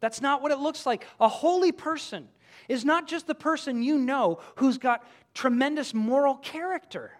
That's 0.00 0.20
not 0.20 0.42
what 0.42 0.52
it 0.52 0.58
looks 0.58 0.86
like. 0.86 1.06
A 1.20 1.28
holy 1.28 1.72
person 1.72 2.28
is 2.68 2.84
not 2.84 3.06
just 3.06 3.26
the 3.26 3.34
person 3.34 3.82
you 3.82 3.98
know 3.98 4.40
who's 4.56 4.78
got 4.78 5.06
tremendous 5.34 5.92
moral 5.92 6.36
character. 6.36 7.12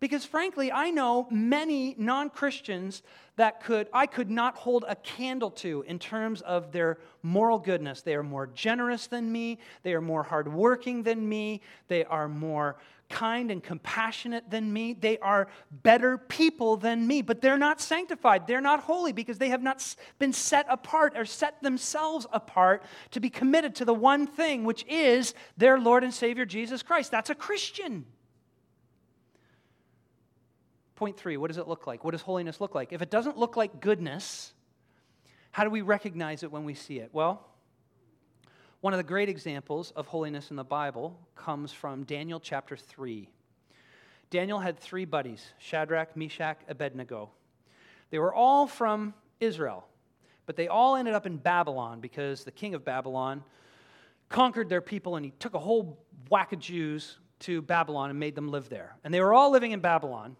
Because 0.00 0.24
frankly, 0.24 0.70
I 0.72 0.90
know 0.90 1.26
many 1.30 1.94
non 1.98 2.30
Christians 2.30 3.02
that 3.36 3.62
could, 3.62 3.88
I 3.92 4.06
could 4.06 4.30
not 4.30 4.56
hold 4.56 4.84
a 4.86 4.96
candle 4.96 5.50
to 5.50 5.84
in 5.86 5.98
terms 5.98 6.40
of 6.42 6.72
their 6.72 6.98
moral 7.22 7.58
goodness. 7.58 8.02
They 8.02 8.14
are 8.14 8.22
more 8.22 8.46
generous 8.46 9.06
than 9.06 9.30
me, 9.30 9.58
they 9.82 9.94
are 9.94 10.00
more 10.00 10.22
hardworking 10.22 11.02
than 11.02 11.28
me, 11.28 11.62
they 11.88 12.04
are 12.04 12.28
more 12.28 12.76
kind 13.08 13.50
and 13.50 13.62
compassionate 13.62 14.50
than 14.50 14.72
me, 14.72 14.92
they 14.92 15.18
are 15.18 15.48
better 15.70 16.18
people 16.18 16.76
than 16.76 17.06
me, 17.06 17.22
but 17.22 17.40
they're 17.40 17.58
not 17.58 17.80
sanctified. 17.80 18.46
They're 18.46 18.60
not 18.60 18.80
holy 18.80 19.12
because 19.12 19.38
they 19.38 19.50
have 19.50 19.62
not 19.62 19.94
been 20.18 20.32
set 20.32 20.66
apart 20.68 21.14
or 21.16 21.24
set 21.24 21.62
themselves 21.62 22.26
apart 22.32 22.82
to 23.12 23.20
be 23.20 23.30
committed 23.30 23.74
to 23.76 23.84
the 23.84 23.94
one 23.94 24.26
thing, 24.26 24.64
which 24.64 24.84
is 24.88 25.34
their 25.56 25.78
Lord 25.78 26.04
and 26.04 26.12
Savior 26.12 26.44
Jesus 26.44 26.82
Christ. 26.82 27.10
That's 27.10 27.30
a 27.30 27.34
Christian. 27.34 28.06
Point 30.96 31.16
three 31.16 31.36
what 31.36 31.48
does 31.48 31.58
it 31.58 31.68
look 31.68 31.86
like? 31.86 32.04
What 32.04 32.12
does 32.12 32.22
holiness 32.22 32.60
look 32.60 32.74
like? 32.74 32.92
If 32.92 33.02
it 33.02 33.10
doesn't 33.10 33.36
look 33.36 33.56
like 33.56 33.80
goodness, 33.80 34.52
how 35.50 35.64
do 35.64 35.70
we 35.70 35.82
recognize 35.82 36.42
it 36.42 36.50
when 36.50 36.64
we 36.64 36.74
see 36.74 36.98
it? 36.98 37.10
Well, 37.12 37.46
one 38.80 38.92
of 38.92 38.98
the 38.98 39.04
great 39.04 39.28
examples 39.28 39.92
of 39.92 40.06
holiness 40.06 40.50
in 40.50 40.56
the 40.56 40.64
Bible 40.64 41.18
comes 41.36 41.72
from 41.72 42.04
Daniel 42.04 42.38
chapter 42.38 42.76
3. 42.76 43.28
Daniel 44.30 44.58
had 44.58 44.78
three 44.78 45.04
buddies 45.04 45.52
Shadrach, 45.58 46.16
Meshach, 46.16 46.58
Abednego. 46.68 47.30
They 48.10 48.18
were 48.18 48.34
all 48.34 48.66
from 48.66 49.14
Israel, 49.40 49.86
but 50.46 50.56
they 50.56 50.68
all 50.68 50.96
ended 50.96 51.14
up 51.14 51.24
in 51.24 51.36
Babylon 51.36 52.00
because 52.00 52.44
the 52.44 52.50
king 52.50 52.74
of 52.74 52.84
Babylon 52.84 53.42
conquered 54.28 54.68
their 54.68 54.80
people 54.80 55.16
and 55.16 55.24
he 55.24 55.32
took 55.38 55.54
a 55.54 55.58
whole 55.58 55.98
whack 56.28 56.52
of 56.52 56.58
Jews 56.58 57.18
to 57.40 57.62
Babylon 57.62 58.10
and 58.10 58.18
made 58.18 58.34
them 58.34 58.48
live 58.48 58.68
there. 58.68 58.96
And 59.04 59.14
they 59.14 59.20
were 59.20 59.32
all 59.32 59.50
living 59.50 59.72
in 59.72 59.80
Babylon. 59.80 60.36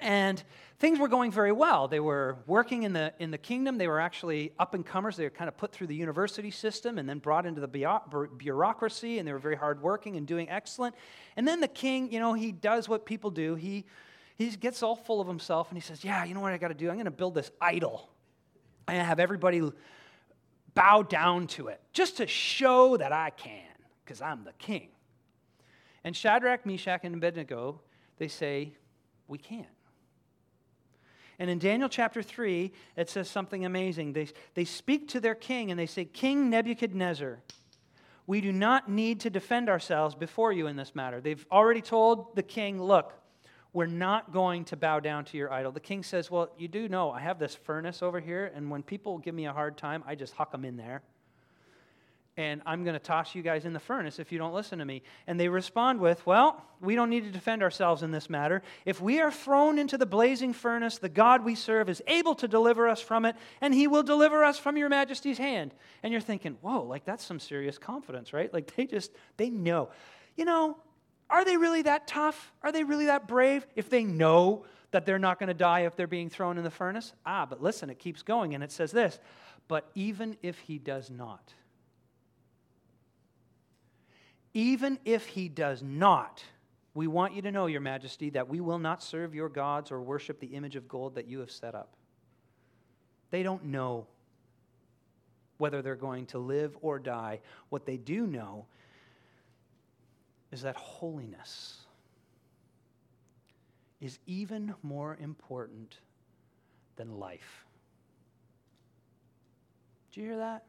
And 0.00 0.42
things 0.78 0.98
were 0.98 1.08
going 1.08 1.30
very 1.30 1.52
well. 1.52 1.88
They 1.88 2.00
were 2.00 2.36
working 2.46 2.82
in 2.82 2.92
the, 2.92 3.12
in 3.18 3.30
the 3.30 3.38
kingdom. 3.38 3.78
They 3.78 3.88
were 3.88 4.00
actually 4.00 4.52
up 4.58 4.74
and 4.74 4.84
comers. 4.84 5.16
They 5.16 5.24
were 5.24 5.30
kind 5.30 5.48
of 5.48 5.56
put 5.56 5.72
through 5.72 5.86
the 5.86 5.94
university 5.94 6.50
system 6.50 6.98
and 6.98 7.08
then 7.08 7.18
brought 7.18 7.46
into 7.46 7.60
the 7.60 8.28
bureaucracy, 8.36 9.18
and 9.18 9.26
they 9.26 9.32
were 9.32 9.38
very 9.38 9.56
hardworking 9.56 10.16
and 10.16 10.26
doing 10.26 10.48
excellent. 10.48 10.94
And 11.36 11.46
then 11.46 11.60
the 11.60 11.68
king, 11.68 12.12
you 12.12 12.20
know, 12.20 12.34
he 12.34 12.52
does 12.52 12.88
what 12.88 13.06
people 13.06 13.30
do. 13.30 13.54
He, 13.54 13.86
he 14.36 14.50
gets 14.50 14.82
all 14.82 14.96
full 14.96 15.20
of 15.20 15.26
himself 15.26 15.70
and 15.70 15.78
he 15.78 15.82
says, 15.82 16.04
Yeah, 16.04 16.24
you 16.24 16.34
know 16.34 16.40
what 16.40 16.52
I 16.52 16.58
got 16.58 16.68
to 16.68 16.74
do? 16.74 16.88
I'm 16.88 16.96
going 16.96 17.06
to 17.06 17.10
build 17.10 17.34
this 17.34 17.50
idol. 17.60 18.10
I'm 18.86 18.94
going 18.94 19.02
to 19.02 19.08
have 19.08 19.18
everybody 19.18 19.62
bow 20.74 21.02
down 21.02 21.46
to 21.48 21.68
it 21.68 21.80
just 21.92 22.18
to 22.18 22.26
show 22.26 22.96
that 22.98 23.12
I 23.12 23.30
can, 23.30 23.64
because 24.04 24.20
I'm 24.20 24.44
the 24.44 24.52
king. 24.58 24.88
And 26.04 26.14
Shadrach, 26.14 26.64
Meshach, 26.66 27.00
and 27.02 27.14
Abednego, 27.14 27.80
they 28.18 28.28
say, 28.28 28.74
We 29.26 29.38
can't. 29.38 29.66
And 31.38 31.50
in 31.50 31.58
Daniel 31.58 31.88
chapter 31.88 32.22
3, 32.22 32.72
it 32.96 33.10
says 33.10 33.28
something 33.28 33.64
amazing. 33.64 34.12
They, 34.12 34.28
they 34.54 34.64
speak 34.64 35.08
to 35.08 35.20
their 35.20 35.34
king 35.34 35.70
and 35.70 35.78
they 35.78 35.86
say, 35.86 36.04
King 36.04 36.48
Nebuchadnezzar, 36.50 37.40
we 38.26 38.40
do 38.40 38.52
not 38.52 38.90
need 38.90 39.20
to 39.20 39.30
defend 39.30 39.68
ourselves 39.68 40.14
before 40.14 40.52
you 40.52 40.66
in 40.66 40.76
this 40.76 40.94
matter. 40.94 41.20
They've 41.20 41.46
already 41.52 41.82
told 41.82 42.34
the 42.34 42.42
king, 42.42 42.82
Look, 42.82 43.12
we're 43.72 43.86
not 43.86 44.32
going 44.32 44.64
to 44.66 44.76
bow 44.76 45.00
down 45.00 45.26
to 45.26 45.36
your 45.36 45.52
idol. 45.52 45.72
The 45.72 45.80
king 45.80 46.02
says, 46.02 46.30
Well, 46.30 46.50
you 46.56 46.68
do 46.68 46.88
know 46.88 47.10
I 47.10 47.20
have 47.20 47.38
this 47.38 47.54
furnace 47.54 48.02
over 48.02 48.18
here, 48.18 48.50
and 48.54 48.70
when 48.70 48.82
people 48.82 49.18
give 49.18 49.34
me 49.34 49.46
a 49.46 49.52
hard 49.52 49.76
time, 49.76 50.02
I 50.06 50.14
just 50.14 50.32
huck 50.34 50.50
them 50.50 50.64
in 50.64 50.76
there 50.76 51.02
and 52.38 52.60
I'm 52.66 52.84
going 52.84 52.94
to 52.94 53.00
toss 53.00 53.34
you 53.34 53.42
guys 53.42 53.64
in 53.64 53.72
the 53.72 53.80
furnace 53.80 54.18
if 54.18 54.30
you 54.30 54.38
don't 54.38 54.52
listen 54.52 54.78
to 54.80 54.84
me. 54.84 55.02
And 55.26 55.40
they 55.40 55.48
respond 55.48 56.00
with, 56.00 56.24
Well, 56.26 56.62
we 56.80 56.94
don't 56.94 57.08
need 57.08 57.24
to 57.24 57.30
defend 57.30 57.62
ourselves 57.62 58.02
in 58.02 58.10
this 58.10 58.28
matter. 58.28 58.62
If 58.84 59.00
we 59.00 59.20
are 59.20 59.32
thrown 59.32 59.78
into 59.78 59.96
the 59.96 60.06
blazing 60.06 60.52
furnace, 60.52 60.98
the 60.98 61.08
God 61.08 61.44
we 61.44 61.54
serve 61.54 61.88
is 61.88 62.02
able 62.06 62.34
to 62.36 62.46
deliver 62.46 62.88
us 62.88 63.00
from 63.00 63.24
it, 63.24 63.36
and 63.62 63.72
he 63.72 63.86
will 63.86 64.02
deliver 64.02 64.44
us 64.44 64.58
from 64.58 64.76
your 64.76 64.90
majesty's 64.90 65.38
hand. 65.38 65.72
And 66.02 66.12
you're 66.12 66.20
thinking, 66.20 66.58
Whoa, 66.60 66.82
like 66.82 67.04
that's 67.04 67.24
some 67.24 67.40
serious 67.40 67.78
confidence, 67.78 68.32
right? 68.34 68.52
Like 68.52 68.74
they 68.76 68.86
just, 68.86 69.12
they 69.38 69.48
know. 69.48 69.88
You 70.36 70.44
know, 70.44 70.76
are 71.30 71.44
they 71.44 71.56
really 71.56 71.82
that 71.82 72.06
tough? 72.06 72.52
Are 72.62 72.70
they 72.70 72.84
really 72.84 73.06
that 73.06 73.26
brave 73.26 73.66
if 73.74 73.88
they 73.88 74.04
know 74.04 74.66
that 74.90 75.06
they're 75.06 75.18
not 75.18 75.38
going 75.38 75.48
to 75.48 75.54
die 75.54 75.80
if 75.80 75.96
they're 75.96 76.06
being 76.06 76.28
thrown 76.28 76.58
in 76.58 76.64
the 76.64 76.70
furnace? 76.70 77.14
Ah, 77.24 77.46
but 77.46 77.62
listen, 77.62 77.88
it 77.88 77.98
keeps 77.98 78.22
going, 78.22 78.54
and 78.54 78.62
it 78.62 78.70
says 78.70 78.92
this 78.92 79.18
But 79.68 79.90
even 79.94 80.36
if 80.42 80.58
he 80.58 80.78
does 80.78 81.10
not, 81.10 81.54
even 84.56 84.98
if 85.04 85.26
he 85.26 85.50
does 85.50 85.82
not, 85.82 86.42
we 86.94 87.06
want 87.06 87.34
you 87.34 87.42
to 87.42 87.52
know, 87.52 87.66
Your 87.66 87.82
Majesty, 87.82 88.30
that 88.30 88.48
we 88.48 88.62
will 88.62 88.78
not 88.78 89.02
serve 89.02 89.34
your 89.34 89.50
gods 89.50 89.92
or 89.92 90.00
worship 90.00 90.40
the 90.40 90.46
image 90.46 90.76
of 90.76 90.88
gold 90.88 91.14
that 91.16 91.26
you 91.26 91.40
have 91.40 91.50
set 91.50 91.74
up. 91.74 91.92
They 93.30 93.42
don't 93.42 93.66
know 93.66 94.06
whether 95.58 95.82
they're 95.82 95.94
going 95.94 96.24
to 96.28 96.38
live 96.38 96.74
or 96.80 96.98
die. 96.98 97.40
What 97.68 97.84
they 97.84 97.98
do 97.98 98.26
know 98.26 98.64
is 100.50 100.62
that 100.62 100.74
holiness 100.74 101.76
is 104.00 104.18
even 104.26 104.74
more 104.82 105.18
important 105.20 105.98
than 106.96 107.18
life. 107.18 107.66
Do 110.12 110.22
you 110.22 110.28
hear 110.28 110.38
that? 110.38 110.64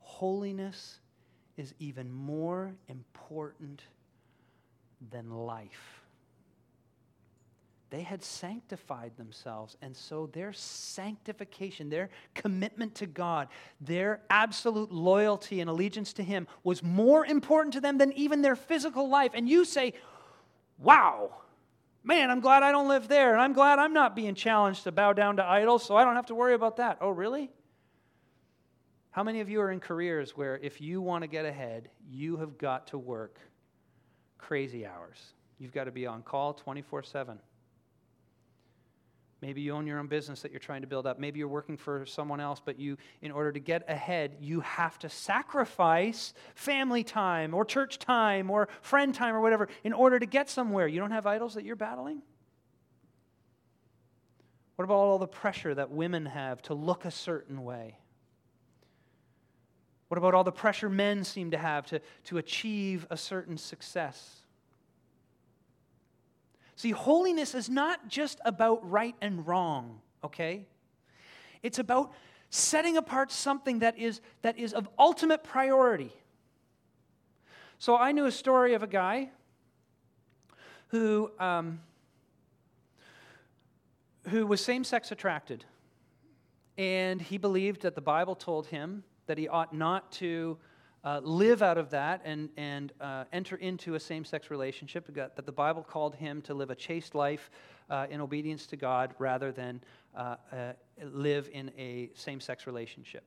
Holiness 0.00 0.98
is 1.58 1.74
even 1.78 2.10
more 2.10 2.72
important 2.88 3.82
than 5.10 5.30
life. 5.30 6.02
They 7.90 8.02
had 8.02 8.22
sanctified 8.22 9.16
themselves, 9.16 9.76
and 9.80 9.96
so 9.96 10.26
their 10.32 10.52
sanctification, 10.52 11.88
their 11.88 12.10
commitment 12.34 12.94
to 12.96 13.06
God, 13.06 13.48
their 13.80 14.20
absolute 14.28 14.92
loyalty 14.92 15.60
and 15.60 15.70
allegiance 15.70 16.12
to 16.14 16.22
Him 16.22 16.46
was 16.64 16.82
more 16.82 17.24
important 17.24 17.72
to 17.74 17.80
them 17.80 17.96
than 17.96 18.12
even 18.12 18.42
their 18.42 18.56
physical 18.56 19.08
life. 19.08 19.32
And 19.34 19.48
you 19.48 19.64
say, 19.64 19.94
Wow, 20.76 21.30
man, 22.04 22.30
I'm 22.30 22.40
glad 22.40 22.62
I 22.62 22.70
don't 22.70 22.88
live 22.88 23.08
there, 23.08 23.32
and 23.32 23.40
I'm 23.40 23.52
glad 23.52 23.78
I'm 23.78 23.94
not 23.94 24.14
being 24.14 24.34
challenged 24.34 24.84
to 24.84 24.92
bow 24.92 25.12
down 25.12 25.36
to 25.36 25.44
idols, 25.44 25.84
so 25.84 25.96
I 25.96 26.04
don't 26.04 26.14
have 26.14 26.26
to 26.26 26.34
worry 26.34 26.54
about 26.54 26.76
that. 26.76 26.98
Oh, 27.00 27.10
really? 27.10 27.50
How 29.18 29.24
many 29.24 29.40
of 29.40 29.50
you 29.50 29.60
are 29.60 29.72
in 29.72 29.80
careers 29.80 30.36
where 30.36 30.58
if 30.58 30.80
you 30.80 31.00
want 31.00 31.22
to 31.22 31.26
get 31.26 31.44
ahead, 31.44 31.88
you 32.08 32.36
have 32.36 32.56
got 32.56 32.86
to 32.86 32.98
work 32.98 33.40
crazy 34.38 34.86
hours? 34.86 35.18
You've 35.58 35.72
got 35.72 35.86
to 35.86 35.90
be 35.90 36.06
on 36.06 36.22
call 36.22 36.54
24 36.54 37.02
7. 37.02 37.36
Maybe 39.42 39.60
you 39.60 39.72
own 39.72 39.88
your 39.88 39.98
own 39.98 40.06
business 40.06 40.40
that 40.42 40.52
you're 40.52 40.60
trying 40.60 40.82
to 40.82 40.86
build 40.86 41.04
up. 41.04 41.18
Maybe 41.18 41.40
you're 41.40 41.48
working 41.48 41.76
for 41.76 42.06
someone 42.06 42.38
else, 42.38 42.62
but 42.64 42.78
you, 42.78 42.96
in 43.20 43.32
order 43.32 43.50
to 43.50 43.58
get 43.58 43.90
ahead, 43.90 44.36
you 44.38 44.60
have 44.60 45.00
to 45.00 45.08
sacrifice 45.08 46.32
family 46.54 47.02
time 47.02 47.54
or 47.54 47.64
church 47.64 47.98
time 47.98 48.52
or 48.52 48.68
friend 48.82 49.12
time 49.12 49.34
or 49.34 49.40
whatever 49.40 49.66
in 49.82 49.92
order 49.92 50.20
to 50.20 50.26
get 50.26 50.48
somewhere. 50.48 50.86
You 50.86 51.00
don't 51.00 51.10
have 51.10 51.26
idols 51.26 51.54
that 51.54 51.64
you're 51.64 51.74
battling? 51.74 52.22
What 54.76 54.84
about 54.84 54.94
all 54.94 55.18
the 55.18 55.26
pressure 55.26 55.74
that 55.74 55.90
women 55.90 56.24
have 56.26 56.62
to 56.62 56.74
look 56.74 57.04
a 57.04 57.10
certain 57.10 57.64
way? 57.64 57.96
What 60.08 60.18
about 60.18 60.34
all 60.34 60.44
the 60.44 60.52
pressure 60.52 60.88
men 60.88 61.22
seem 61.22 61.50
to 61.50 61.58
have 61.58 61.86
to, 61.86 62.00
to 62.24 62.38
achieve 62.38 63.06
a 63.10 63.16
certain 63.16 63.58
success? 63.58 64.42
See, 66.76 66.92
holiness 66.92 67.54
is 67.54 67.68
not 67.68 68.08
just 68.08 68.40
about 68.44 68.88
right 68.88 69.14
and 69.20 69.46
wrong, 69.46 70.00
okay? 70.24 70.66
It's 71.62 71.78
about 71.78 72.12
setting 72.50 72.96
apart 72.96 73.30
something 73.30 73.80
that 73.80 73.98
is, 73.98 74.20
that 74.42 74.58
is 74.58 74.72
of 74.72 74.88
ultimate 74.98 75.44
priority. 75.44 76.12
So 77.78 77.96
I 77.96 78.12
knew 78.12 78.24
a 78.24 78.32
story 78.32 78.74
of 78.74 78.82
a 78.82 78.86
guy 78.86 79.30
who, 80.88 81.30
um, 81.38 81.80
who 84.28 84.46
was 84.46 84.64
same 84.64 84.84
sex 84.84 85.12
attracted. 85.12 85.64
And 86.78 87.20
he 87.20 87.38
believed 87.38 87.82
that 87.82 87.94
the 87.94 88.00
Bible 88.00 88.34
told 88.34 88.68
him 88.68 89.04
that 89.28 89.38
he 89.38 89.46
ought 89.46 89.72
not 89.72 90.10
to 90.12 90.58
uh, 91.04 91.20
live 91.22 91.62
out 91.62 91.78
of 91.78 91.90
that 91.90 92.20
and, 92.24 92.48
and 92.56 92.92
uh, 93.00 93.24
enter 93.32 93.56
into 93.56 93.94
a 93.94 94.00
same 94.00 94.24
sex 94.24 94.50
relationship, 94.50 95.14
that 95.14 95.46
the 95.46 95.52
Bible 95.52 95.82
called 95.82 96.14
him 96.16 96.42
to 96.42 96.54
live 96.54 96.70
a 96.70 96.74
chaste 96.74 97.14
life 97.14 97.50
uh, 97.88 98.06
in 98.10 98.20
obedience 98.20 98.66
to 98.66 98.76
God 98.76 99.14
rather 99.18 99.52
than 99.52 99.80
uh, 100.16 100.36
uh, 100.52 100.72
live 101.12 101.48
in 101.52 101.70
a 101.78 102.10
same 102.14 102.40
sex 102.40 102.66
relationship. 102.66 103.24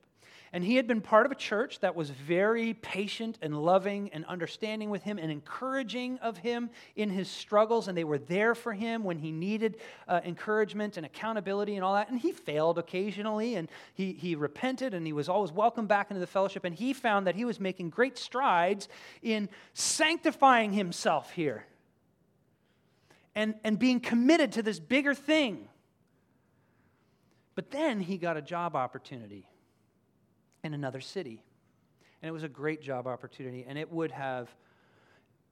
And 0.54 0.62
he 0.62 0.76
had 0.76 0.86
been 0.86 1.00
part 1.00 1.24
of 1.24 1.32
a 1.32 1.34
church 1.34 1.80
that 1.80 1.96
was 1.96 2.10
very 2.10 2.74
patient 2.74 3.38
and 3.40 3.56
loving 3.56 4.10
and 4.12 4.26
understanding 4.26 4.90
with 4.90 5.02
him 5.02 5.18
and 5.18 5.32
encouraging 5.32 6.18
of 6.18 6.36
him 6.36 6.68
in 6.94 7.08
his 7.08 7.30
struggles. 7.30 7.88
And 7.88 7.96
they 7.96 8.04
were 8.04 8.18
there 8.18 8.54
for 8.54 8.74
him 8.74 9.02
when 9.02 9.18
he 9.18 9.32
needed 9.32 9.78
uh, 10.06 10.20
encouragement 10.24 10.98
and 10.98 11.06
accountability 11.06 11.76
and 11.76 11.84
all 11.84 11.94
that. 11.94 12.10
And 12.10 12.20
he 12.20 12.32
failed 12.32 12.78
occasionally 12.78 13.54
and 13.54 13.70
he, 13.94 14.12
he 14.12 14.34
repented 14.34 14.92
and 14.92 15.06
he 15.06 15.14
was 15.14 15.28
always 15.28 15.52
welcomed 15.52 15.88
back 15.88 16.10
into 16.10 16.20
the 16.20 16.26
fellowship. 16.26 16.64
And 16.64 16.74
he 16.74 16.92
found 16.92 17.26
that 17.26 17.34
he 17.34 17.46
was 17.46 17.58
making 17.58 17.88
great 17.88 18.18
strides 18.18 18.88
in 19.22 19.48
sanctifying 19.72 20.72
himself 20.72 21.30
here. 21.30 21.64
and, 23.34 23.54
and 23.64 23.78
being 23.78 24.00
committed 24.00 24.52
to 24.52 24.62
this 24.62 24.78
bigger 24.78 25.14
thing. 25.14 25.68
But 27.54 27.70
then 27.70 28.00
he 28.00 28.16
got 28.16 28.36
a 28.36 28.42
job 28.42 28.74
opportunity 28.74 29.48
in 30.64 30.74
another 30.74 31.00
city. 31.00 31.42
And 32.22 32.28
it 32.28 32.32
was 32.32 32.44
a 32.44 32.48
great 32.48 32.82
job 32.82 33.06
opportunity, 33.06 33.64
and 33.66 33.76
it 33.76 33.90
would 33.90 34.12
have 34.12 34.54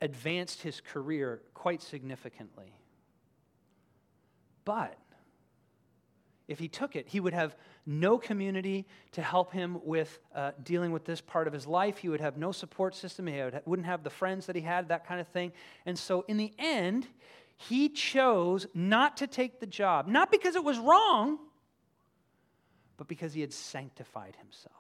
advanced 0.01 0.63
his 0.63 0.81
career 0.81 1.43
quite 1.53 1.83
significantly. 1.83 2.73
But 4.65 4.97
if 6.47 6.59
he 6.59 6.69
took 6.69 6.97
it, 6.97 7.09
he 7.09 7.21
would 7.21 7.33
have 7.33 7.57
no 7.87 8.19
community 8.19 8.87
to 9.13 9.23
help 9.23 9.53
him 9.53 9.79
with 9.85 10.19
uh, 10.35 10.53
dealing 10.63 10.93
with 10.93 11.05
this 11.05 11.21
part 11.21 11.47
of 11.47 11.53
his 11.53 11.67
life. 11.67 11.99
He 11.99 12.09
would 12.09 12.21
have 12.21 12.37
no 12.37 12.53
support 12.53 12.95
system. 12.95 13.27
He 13.27 13.41
would, 13.41 13.61
wouldn't 13.67 13.87
have 13.87 14.05
the 14.05 14.11
friends 14.11 14.47
that 14.47 14.57
he 14.57 14.63
had, 14.63 14.89
that 14.89 15.07
kind 15.07 15.21
of 15.21 15.29
thing. 15.29 15.53
And 15.87 15.99
so, 15.99 16.25
in 16.29 16.37
the 16.37 16.53
end, 16.59 17.09
he 17.57 17.89
chose 17.89 18.67
not 18.75 19.17
to 19.19 19.27
take 19.27 19.61
the 19.61 19.67
job, 19.67 20.07
not 20.07 20.31
because 20.31 20.57
it 20.57 20.65
was 20.65 20.79
wrong, 20.79 21.39
but 23.01 23.09
because 23.09 23.33
he 23.33 23.41
had 23.41 23.51
sanctified 23.51 24.37
himself. 24.37 24.75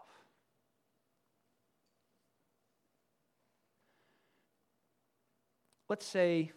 Let's 5.89 6.05
say 6.05 6.53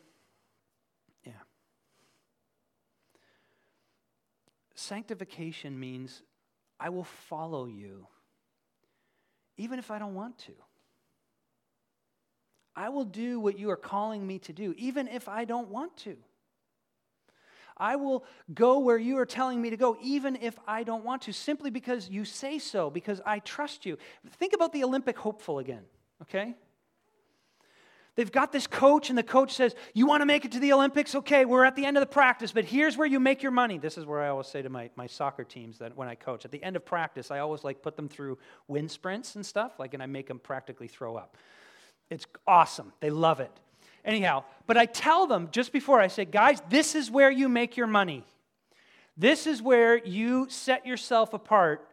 yeah. 1.25 1.31
Sanctification 4.75 5.79
means 5.79 6.21
I 6.81 6.89
will 6.89 7.05
follow 7.05 7.65
you 7.65 8.07
even 9.55 9.79
if 9.79 9.89
I 9.89 9.99
don't 9.99 10.15
want 10.15 10.37
to. 10.39 10.51
I 12.75 12.89
will 12.89 13.05
do 13.05 13.39
what 13.39 13.57
you 13.57 13.69
are 13.69 13.77
calling 13.77 14.27
me 14.27 14.39
to 14.39 14.51
do, 14.51 14.75
even 14.77 15.07
if 15.07 15.29
I 15.29 15.45
don't 15.45 15.69
want 15.69 15.95
to. 15.99 16.17
I 17.83 17.97
will 17.97 18.23
go 18.53 18.79
where 18.79 18.97
you 18.97 19.17
are 19.17 19.25
telling 19.25 19.61
me 19.61 19.69
to 19.69 19.75
go, 19.75 19.97
even 20.01 20.37
if 20.37 20.57
I 20.65 20.83
don't 20.83 21.03
want 21.03 21.23
to, 21.23 21.33
simply 21.33 21.69
because 21.69 22.09
you 22.09 22.23
say 22.23 22.57
so, 22.57 22.89
because 22.89 23.19
I 23.25 23.39
trust 23.39 23.85
you. 23.85 23.97
Think 24.39 24.53
about 24.53 24.71
the 24.71 24.85
Olympic 24.85 25.17
hopeful 25.17 25.59
again, 25.59 25.83
okay? 26.21 26.55
They've 28.15 28.31
got 28.31 28.53
this 28.53 28.67
coach, 28.67 29.09
and 29.09 29.17
the 29.17 29.23
coach 29.23 29.51
says, 29.53 29.75
You 29.93 30.05
want 30.05 30.21
to 30.21 30.25
make 30.25 30.45
it 30.45 30.53
to 30.53 30.59
the 30.59 30.71
Olympics? 30.71 31.13
Okay, 31.13 31.43
we're 31.43 31.65
at 31.65 31.75
the 31.75 31.85
end 31.85 31.97
of 31.97 32.01
the 32.01 32.07
practice, 32.07 32.53
but 32.53 32.63
here's 32.63 32.95
where 32.95 33.07
you 33.07 33.19
make 33.19 33.43
your 33.43 33.51
money. 33.51 33.77
This 33.79 33.97
is 33.97 34.05
where 34.05 34.21
I 34.21 34.29
always 34.29 34.47
say 34.47 34.61
to 34.61 34.69
my, 34.69 34.89
my 34.95 35.07
soccer 35.07 35.43
teams 35.43 35.79
that 35.79 35.97
when 35.97 36.07
I 36.07 36.15
coach, 36.15 36.45
at 36.45 36.51
the 36.51 36.63
end 36.63 36.77
of 36.77 36.85
practice, 36.85 37.31
I 37.31 37.39
always 37.39 37.65
like 37.65 37.81
put 37.81 37.97
them 37.97 38.07
through 38.07 38.37
wind 38.69 38.91
sprints 38.91 39.35
and 39.35 39.45
stuff, 39.45 39.73
like, 39.77 39.93
and 39.93 40.01
I 40.01 40.05
make 40.05 40.27
them 40.27 40.39
practically 40.39 40.87
throw 40.87 41.17
up. 41.17 41.35
It's 42.09 42.27
awesome. 42.47 42.93
They 43.01 43.09
love 43.09 43.41
it. 43.41 43.51
Anyhow, 44.05 44.43
but 44.67 44.77
I 44.77 44.85
tell 44.85 45.27
them 45.27 45.49
just 45.51 45.71
before, 45.71 45.99
I 45.99 46.07
say, 46.07 46.25
Guys, 46.25 46.61
this 46.69 46.95
is 46.95 47.09
where 47.09 47.31
you 47.31 47.47
make 47.47 47.77
your 47.77 47.87
money. 47.87 48.23
This 49.15 49.47
is 49.47 49.61
where 49.61 49.97
you 49.97 50.47
set 50.49 50.85
yourself 50.85 51.33
apart 51.33 51.87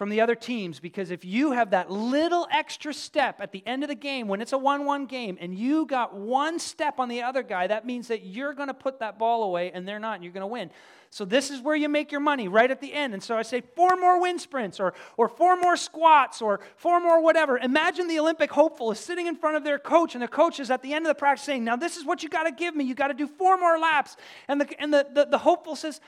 from 0.00 0.08
the 0.08 0.22
other 0.22 0.34
teams 0.34 0.80
because 0.80 1.10
if 1.10 1.26
you 1.26 1.52
have 1.52 1.72
that 1.72 1.90
little 1.90 2.48
extra 2.50 2.94
step 2.94 3.38
at 3.38 3.52
the 3.52 3.62
end 3.66 3.82
of 3.82 3.90
the 3.90 3.94
game 3.94 4.28
when 4.28 4.40
it's 4.40 4.54
a 4.54 4.56
1 4.56 4.86
1 4.86 5.04
game 5.04 5.36
and 5.38 5.54
you 5.54 5.84
got 5.84 6.14
one 6.16 6.58
step 6.58 6.98
on 6.98 7.10
the 7.10 7.20
other 7.20 7.42
guy, 7.42 7.66
that 7.66 7.84
means 7.84 8.08
that 8.08 8.24
you're 8.24 8.54
going 8.54 8.68
to 8.68 8.74
put 8.74 9.00
that 9.00 9.18
ball 9.18 9.42
away 9.42 9.70
and 9.72 9.86
they're 9.86 9.98
not, 9.98 10.14
and 10.14 10.24
you're 10.24 10.32
going 10.32 10.40
to 10.40 10.46
win. 10.46 10.70
So 11.10 11.26
this 11.26 11.50
is 11.50 11.60
where 11.60 11.76
you 11.76 11.86
make 11.90 12.10
your 12.10 12.22
money, 12.22 12.48
right 12.48 12.70
at 12.70 12.80
the 12.80 12.94
end. 12.94 13.12
And 13.12 13.22
so 13.22 13.36
I 13.36 13.42
say 13.42 13.60
four 13.60 13.94
more 13.94 14.18
wind 14.18 14.40
sprints 14.40 14.80
or, 14.80 14.94
or 15.18 15.28
four 15.28 15.54
more 15.60 15.76
squats 15.76 16.40
or 16.40 16.60
four 16.76 16.98
more 16.98 17.22
whatever. 17.22 17.58
Imagine 17.58 18.08
the 18.08 18.20
Olympic 18.20 18.50
hopeful 18.50 18.90
is 18.92 18.98
sitting 18.98 19.26
in 19.26 19.36
front 19.36 19.58
of 19.58 19.64
their 19.64 19.78
coach, 19.78 20.14
and 20.14 20.22
the 20.22 20.28
coach 20.28 20.60
is 20.60 20.70
at 20.70 20.82
the 20.82 20.94
end 20.94 21.04
of 21.04 21.10
the 21.10 21.14
practice 21.14 21.44
saying, 21.44 21.62
Now 21.62 21.76
this 21.76 21.98
is 21.98 22.06
what 22.06 22.22
you 22.22 22.30
got 22.30 22.44
to 22.44 22.52
give 22.52 22.74
me. 22.74 22.84
You 22.84 22.94
got 22.94 23.08
to 23.08 23.14
do 23.14 23.26
four 23.26 23.58
more 23.58 23.78
laps. 23.78 24.16
And, 24.48 24.62
the, 24.62 24.80
and 24.80 24.94
the, 24.94 25.06
the, 25.12 25.26
the 25.26 25.38
hopeful 25.38 25.76
says, 25.76 26.00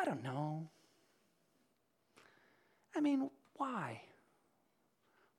I 0.00 0.04
don't 0.04 0.22
know. 0.22 0.68
I 2.94 3.00
mean, 3.00 3.30
why? 3.60 4.00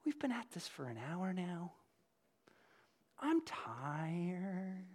We've 0.06 0.20
been 0.20 0.32
at 0.32 0.52
this 0.54 0.68
for 0.68 0.86
an 0.86 1.00
hour 1.12 1.34
now. 1.34 1.72
I'm 3.20 3.42
tired. 3.42 4.86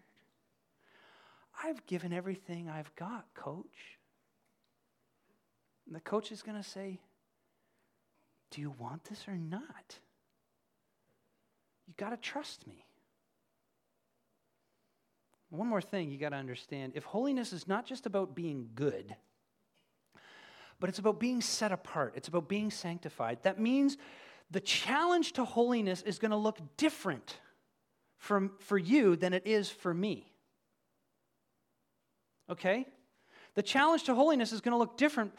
I've 1.65 1.85
given 1.87 2.13
everything 2.13 2.69
I've 2.69 2.95
got, 2.95 3.27
coach. 3.35 3.99
And 5.87 5.95
the 5.97 6.01
coach 6.01 6.31
is 6.31 6.43
going 6.43 6.57
to 6.57 6.69
say, 6.69 7.01
Do 8.53 8.61
you 8.61 8.73
want 8.79 9.05
this 9.05 9.27
or 9.27 9.37
not? 9.37 9.99
You 11.89 11.95
got 11.97 12.11
to 12.11 12.17
trust 12.17 12.65
me. 12.69 12.85
One 15.51 15.67
more 15.67 15.83
thing 15.83 16.11
you 16.11 16.19
got 16.19 16.29
to 16.29 16.37
understand 16.37 16.93
if 16.95 17.03
holiness 17.03 17.53
is 17.53 17.67
not 17.67 17.87
just 17.87 18.07
about 18.07 18.37
being 18.37 18.69
good, 18.77 19.17
but 20.81 20.89
it's 20.89 20.99
about 20.99 21.19
being 21.19 21.41
set 21.41 21.73
apart, 21.73 22.15
it's 22.17 22.29
about 22.29 22.49
being 22.49 22.71
sanctified. 22.71 23.39
That 23.43 23.59
means 23.59 23.97
the 24.51 24.61
challenge 24.61 25.33
to 25.35 25.45
holiness 25.45 26.03
is 26.03 26.19
going 26.19 26.31
to 26.31 26.37
look 26.37 26.59
different 26.77 27.39
from, 28.19 28.53
for 28.59 28.79
you 28.79 29.17
than 29.17 29.33
it 29.33 29.47
is 29.47 29.71
for 29.71 29.93
me. 29.93 30.33
Okay? 32.51 32.87
The 33.55 33.63
challenge 33.63 34.05
to 34.05 34.15
holiness 34.15 34.53
is 34.53 34.61
going 34.61 34.73
to 34.73 34.79
look 34.79 34.97
different 34.97 35.35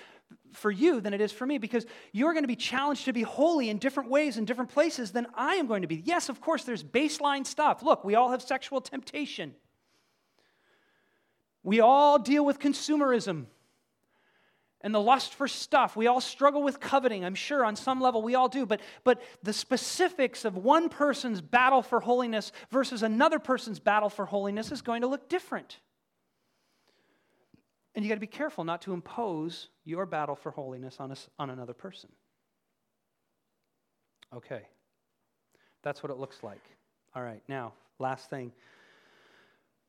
for 0.53 0.71
you 0.71 0.99
than 0.99 1.13
it 1.13 1.21
is 1.21 1.31
for 1.31 1.45
me 1.45 1.57
because 1.57 1.85
you're 2.11 2.33
going 2.33 2.43
to 2.43 2.47
be 2.47 2.55
challenged 2.55 3.05
to 3.05 3.13
be 3.13 3.21
holy 3.21 3.69
in 3.69 3.77
different 3.77 4.09
ways 4.09 4.37
in 4.37 4.45
different 4.45 4.71
places 4.71 5.11
than 5.11 5.27
I 5.35 5.55
am 5.55 5.67
going 5.67 5.83
to 5.83 5.87
be. 5.87 6.01
Yes, 6.03 6.27
of 6.27 6.41
course, 6.41 6.63
there's 6.63 6.83
baseline 6.83 7.45
stuff. 7.45 7.83
Look, 7.83 8.03
we 8.03 8.15
all 8.15 8.31
have 8.31 8.41
sexual 8.41 8.81
temptation, 8.81 9.53
we 11.63 11.79
all 11.79 12.17
deal 12.19 12.45
with 12.45 12.59
consumerism 12.59 13.45
and 14.81 14.93
the 14.93 15.01
lust 15.01 15.33
for 15.33 15.47
stuff. 15.47 15.95
We 15.95 16.07
all 16.07 16.21
struggle 16.21 16.61
with 16.61 16.79
coveting, 16.79 17.25
I'm 17.25 17.35
sure, 17.35 17.65
on 17.65 17.75
some 17.75 17.99
level 17.99 18.21
we 18.21 18.35
all 18.35 18.47
do. 18.47 18.65
But, 18.65 18.81
but 19.03 19.21
the 19.43 19.53
specifics 19.53 20.45
of 20.45 20.55
one 20.55 20.89
person's 20.89 21.41
battle 21.41 21.81
for 21.81 21.99
holiness 21.99 22.51
versus 22.69 23.03
another 23.03 23.39
person's 23.39 23.79
battle 23.79 24.09
for 24.09 24.25
holiness 24.25 24.71
is 24.71 24.81
going 24.81 25.01
to 25.01 25.07
look 25.07 25.29
different. 25.29 25.79
And 27.95 28.05
you 28.05 28.09
got 28.09 28.15
to 28.15 28.21
be 28.21 28.27
careful 28.27 28.63
not 28.63 28.83
to 28.83 28.93
impose 28.93 29.69
your 29.83 30.05
battle 30.05 30.35
for 30.35 30.51
holiness 30.51 30.97
on, 30.99 31.11
a, 31.11 31.15
on 31.39 31.49
another 31.49 31.73
person. 31.73 32.11
Okay. 34.35 34.61
That's 35.81 36.03
what 36.03 36.11
it 36.11 36.17
looks 36.17 36.43
like. 36.43 36.61
All 37.15 37.23
right, 37.23 37.41
now, 37.47 37.73
last 37.97 38.29
thing. 38.29 38.51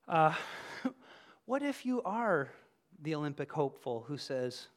Uh, 0.06 0.32
what 1.44 1.62
if 1.62 1.84
you 1.84 2.00
are 2.02 2.48
the 3.02 3.14
Olympic 3.14 3.52
hopeful 3.52 4.04
who 4.08 4.16
says, 4.16 4.68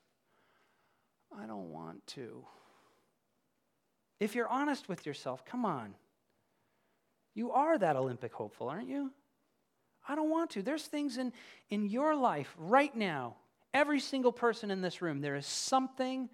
I 1.38 1.46
don't 1.46 1.72
want 1.72 2.06
to. 2.08 2.46
If 4.20 4.36
you're 4.36 4.48
honest 4.48 4.88
with 4.88 5.06
yourself, 5.06 5.46
come 5.46 5.66
on. 5.66 5.96
You 7.34 7.52
are 7.52 7.78
that 7.78 7.96
Olympic 7.96 8.34
hopeful, 8.34 8.70
aren't 8.70 8.90
you? 8.90 9.12
I 10.08 10.16
don't 10.16 10.30
want 10.30 10.52
to. 10.52 10.62
There's 10.62 10.86
things 10.86 11.18
in, 11.18 11.32
in 11.70 11.86
your 11.86 12.16
life 12.16 12.54
right 12.58 12.96
now, 12.96 13.36
every 13.74 14.00
single 14.00 14.32
person 14.32 14.72
in 14.72 14.82
this 14.82 15.02
room, 15.02 15.22
there 15.22 15.36
is 15.36 15.46
something 15.46 16.30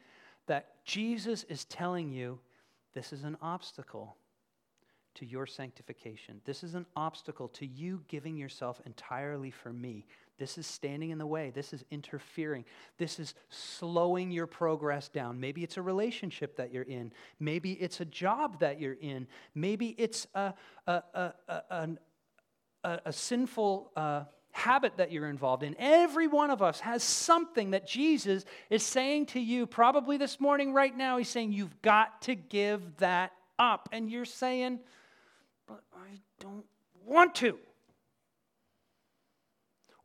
that 0.48 0.84
Jesus 0.86 1.44
is 1.44 1.66
telling 1.66 2.12
you 2.12 2.40
this 2.94 3.14
is 3.14 3.24
an 3.24 3.38
obstacle 3.42 4.18
to 5.16 5.26
your 5.26 5.46
sanctification. 5.46 6.42
This 6.46 6.64
is 6.64 6.76
an 6.76 6.86
obstacle 6.96 7.48
to 7.50 7.66
you 7.66 8.04
giving 8.08 8.38
yourself 8.38 8.82
entirely 8.86 9.52
for 9.52 9.74
me. 9.74 10.06
This 10.38 10.58
is 10.58 10.68
standing 10.68 11.10
in 11.10 11.18
the 11.18 11.26
way. 11.26 11.52
This 11.54 11.74
is 11.74 11.84
interfering. 11.90 12.66
This 12.98 13.20
is 13.20 13.34
slowing 13.50 14.30
your 14.32 14.48
progress 14.48 15.10
down. 15.10 15.40
Maybe 15.40 15.64
it's 15.64 15.78
a 15.78 15.82
relationship 15.82 16.58
that 16.58 16.72
you're 16.72 16.84
in. 16.84 17.12
Maybe 17.40 17.74
it's 17.74 18.02
a 18.02 18.06
job 18.06 18.60
that 18.60 18.80
you're 18.80 18.98
in. 19.02 19.28
Maybe 19.56 19.96
it's 19.98 20.28
a, 20.36 20.54
a, 20.86 20.92
a, 20.92 21.34
a, 21.50 21.90
a, 22.84 23.00
a 23.06 23.14
sinful 23.14 23.92
uh, 23.96 24.24
habit 24.52 24.98
that 24.98 25.12
you're 25.12 25.28
involved 25.28 25.64
in. 25.64 25.76
Every 25.78 26.28
one 26.28 26.50
of 26.50 26.62
us 26.62 26.80
has 26.82 27.04
something 27.04 27.72
that 27.72 27.88
Jesus 27.88 28.46
is 28.70 28.84
saying 28.84 29.28
to 29.28 29.40
you, 29.40 29.66
probably 29.68 30.18
this 30.18 30.40
morning, 30.40 30.74
right 30.74 30.96
now. 30.96 31.18
He's 31.18 31.30
saying, 31.30 31.52
You've 31.52 31.82
got 31.82 32.22
to 32.24 32.36
give 32.36 32.98
that 32.98 33.32
up. 33.60 33.90
And 33.92 34.10
you're 34.10 34.26
saying, 34.26 34.80
But 35.68 35.82
I 35.96 36.20
don't 36.40 36.66
want 37.06 37.36
to. 37.36 37.58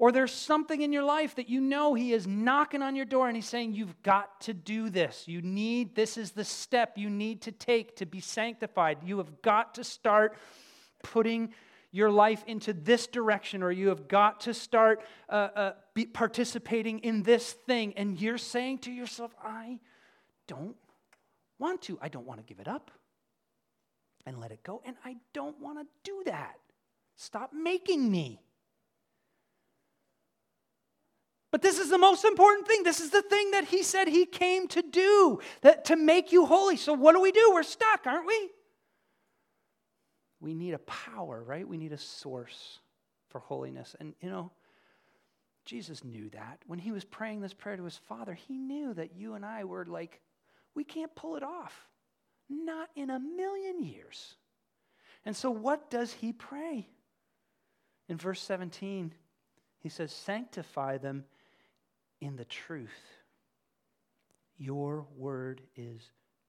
Or 0.02 0.10
there's 0.10 0.32
something 0.32 0.82
in 0.82 0.92
your 0.92 1.04
life 1.04 1.36
that 1.36 1.48
you 1.48 1.60
know 1.60 1.94
He 1.94 2.12
is 2.12 2.26
knocking 2.26 2.82
on 2.82 2.96
your 2.96 3.04
door 3.04 3.28
and 3.28 3.36
He's 3.36 3.46
saying, 3.46 3.74
You've 3.74 4.02
got 4.02 4.40
to 4.40 4.52
do 4.52 4.90
this. 4.90 5.28
You 5.28 5.40
need, 5.42 5.94
this 5.94 6.16
is 6.16 6.32
the 6.32 6.42
step 6.42 6.98
you 6.98 7.08
need 7.08 7.40
to 7.42 7.52
take 7.52 7.94
to 7.98 8.04
be 8.04 8.18
sanctified. 8.18 8.98
You 9.04 9.18
have 9.18 9.42
got 9.42 9.76
to 9.76 9.84
start 9.84 10.36
putting 11.04 11.54
your 11.92 12.10
life 12.10 12.42
into 12.48 12.72
this 12.72 13.06
direction, 13.06 13.62
or 13.62 13.70
you 13.70 13.90
have 13.90 14.08
got 14.08 14.40
to 14.40 14.54
start 14.54 15.02
uh, 15.28 15.48
uh, 15.54 15.72
participating 16.12 16.98
in 16.98 17.22
this 17.22 17.52
thing. 17.52 17.92
And 17.96 18.20
you're 18.20 18.38
saying 18.38 18.78
to 18.78 18.90
yourself, 18.90 19.32
I 19.40 19.78
don't 20.48 20.74
want 21.60 21.80
to. 21.82 21.96
I 22.02 22.08
don't 22.08 22.26
want 22.26 22.40
to 22.40 22.44
give 22.44 22.58
it 22.58 22.66
up 22.66 22.90
and 24.26 24.40
let 24.40 24.50
it 24.50 24.64
go. 24.64 24.82
And 24.84 24.96
I 25.04 25.18
don't 25.32 25.60
want 25.60 25.78
to 25.78 25.86
do 26.02 26.24
that. 26.26 26.56
Stop 27.14 27.52
making 27.52 28.10
me. 28.10 28.40
But 31.52 31.60
this 31.60 31.78
is 31.78 31.90
the 31.90 31.98
most 31.98 32.24
important 32.24 32.66
thing. 32.66 32.82
This 32.82 32.98
is 32.98 33.10
the 33.10 33.22
thing 33.22 33.50
that 33.50 33.66
he 33.66 33.82
said 33.82 34.08
he 34.08 34.24
came 34.24 34.66
to 34.68 34.82
do, 34.82 35.38
that 35.60 35.84
to 35.84 35.96
make 35.96 36.32
you 36.32 36.46
holy. 36.46 36.78
So 36.78 36.94
what 36.94 37.12
do 37.12 37.20
we 37.20 37.30
do? 37.30 37.52
We're 37.52 37.62
stuck, 37.62 38.06
aren't 38.06 38.26
we? 38.26 38.50
We 40.40 40.54
need 40.54 40.72
a 40.72 40.78
power, 40.78 41.44
right? 41.44 41.68
We 41.68 41.76
need 41.76 41.92
a 41.92 41.98
source 41.98 42.80
for 43.28 43.38
holiness. 43.38 43.94
And 44.00 44.14
you 44.22 44.30
know, 44.30 44.50
Jesus 45.66 46.02
knew 46.02 46.30
that. 46.30 46.60
When 46.66 46.78
he 46.78 46.90
was 46.90 47.04
praying 47.04 47.42
this 47.42 47.54
prayer 47.54 47.76
to 47.76 47.84
his 47.84 47.98
Father, 47.98 48.32
he 48.32 48.56
knew 48.56 48.94
that 48.94 49.14
you 49.14 49.34
and 49.34 49.44
I 49.44 49.64
were 49.64 49.84
like, 49.84 50.20
we 50.74 50.84
can't 50.84 51.14
pull 51.14 51.36
it 51.36 51.42
off. 51.42 51.86
Not 52.48 52.88
in 52.96 53.10
a 53.10 53.20
million 53.20 53.82
years. 53.82 54.36
And 55.24 55.36
so, 55.36 55.50
what 55.50 55.90
does 55.90 56.14
he 56.14 56.32
pray? 56.32 56.88
In 58.08 58.16
verse 58.16 58.40
17, 58.40 59.14
he 59.78 59.88
says, 59.88 60.12
Sanctify 60.12 60.98
them 60.98 61.24
in 62.22 62.36
the 62.36 62.44
truth. 62.44 62.88
Your 64.56 65.06
word 65.16 65.60
is 65.74 66.00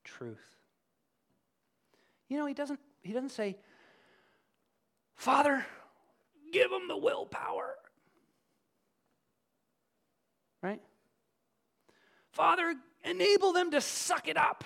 truth. 0.03 0.37
You 2.29 2.37
know, 2.37 2.45
he 2.45 2.53
doesn't, 2.53 2.79
he 3.01 3.11
doesn't 3.11 3.31
say, 3.31 3.57
Father, 5.15 5.65
give 6.51 6.69
them 6.69 6.87
the 6.87 6.95
willpower. 6.95 7.73
Right? 10.61 10.81
Father, 12.31 12.75
enable 13.03 13.51
them 13.51 13.71
to 13.71 13.81
suck 13.81 14.27
it 14.27 14.37
up. 14.37 14.63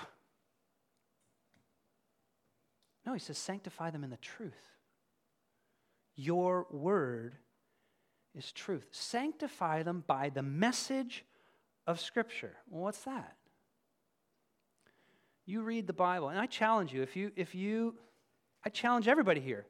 No, 3.06 3.13
he 3.13 3.20
says, 3.20 3.38
sanctify 3.38 3.91
them 3.91 4.04
in 4.04 4.10
the 4.10 4.17
truth. 4.17 4.54
Your 6.15 6.67
word 6.70 7.36
is 8.38 8.52
truth. 8.52 8.88
Sanctify 8.91 9.84
them 9.84 10.04
by 10.06 10.30
the 10.30 10.43
message 10.43 11.26
of 11.86 12.00
Scripture. 12.00 12.56
Well, 12.69 12.84
what's 12.84 13.04
that? 13.06 13.36
You 15.45 15.62
read 15.62 15.88
the 15.88 15.93
Bible, 15.93 16.30
and 16.30 16.39
I 16.39 16.45
challenge 16.45 16.93
you, 16.93 17.02
if 17.02 17.15
you, 17.15 17.32
if 17.36 17.56
you, 17.56 17.95
I 18.65 18.69
challenge 18.69 19.08
everybody 19.08 19.39
here, 19.39 19.65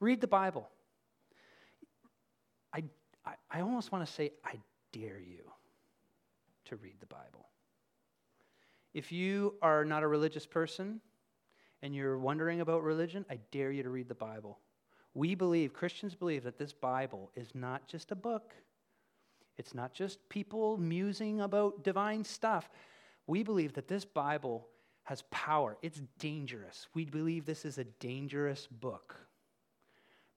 read 0.00 0.20
the 0.20 0.26
Bible. 0.26 0.68
I, 2.74 2.82
I, 3.24 3.34
I 3.50 3.60
almost 3.60 3.92
want 3.92 4.04
to 4.04 4.12
say, 4.12 4.32
I 4.44 4.56
dare 4.92 5.20
you 5.20 5.50
to 6.66 6.76
read 6.76 6.96
the 7.00 7.06
Bible. 7.06 7.46
If 8.94 9.12
you 9.12 9.54
are 9.62 9.84
not 9.84 10.02
a 10.02 10.08
religious 10.08 10.44
person 10.44 11.00
and 11.82 11.94
you're 11.94 12.18
wondering 12.18 12.60
about 12.60 12.82
religion, 12.82 13.24
I 13.30 13.38
dare 13.52 13.70
you 13.70 13.84
to 13.84 13.90
read 13.90 14.08
the 14.08 14.14
Bible. 14.14 14.58
We 15.14 15.34
believe, 15.34 15.72
Christians 15.72 16.14
believe, 16.14 16.44
that 16.44 16.58
this 16.58 16.72
Bible 16.72 17.30
is 17.36 17.48
not 17.54 17.86
just 17.86 18.10
a 18.12 18.16
book, 18.16 18.54
it's 19.58 19.74
not 19.74 19.92
just 19.92 20.26
people 20.28 20.78
musing 20.78 21.42
about 21.42 21.84
divine 21.84 22.24
stuff. 22.24 22.70
We 23.26 23.42
believe 23.42 23.74
that 23.74 23.88
this 23.88 24.04
Bible 24.04 24.66
has 25.04 25.22
power, 25.30 25.76
it's 25.82 26.00
dangerous. 26.18 26.88
We 26.94 27.04
believe 27.04 27.44
this 27.44 27.64
is 27.64 27.78
a 27.78 27.84
dangerous 27.84 28.66
book 28.66 29.16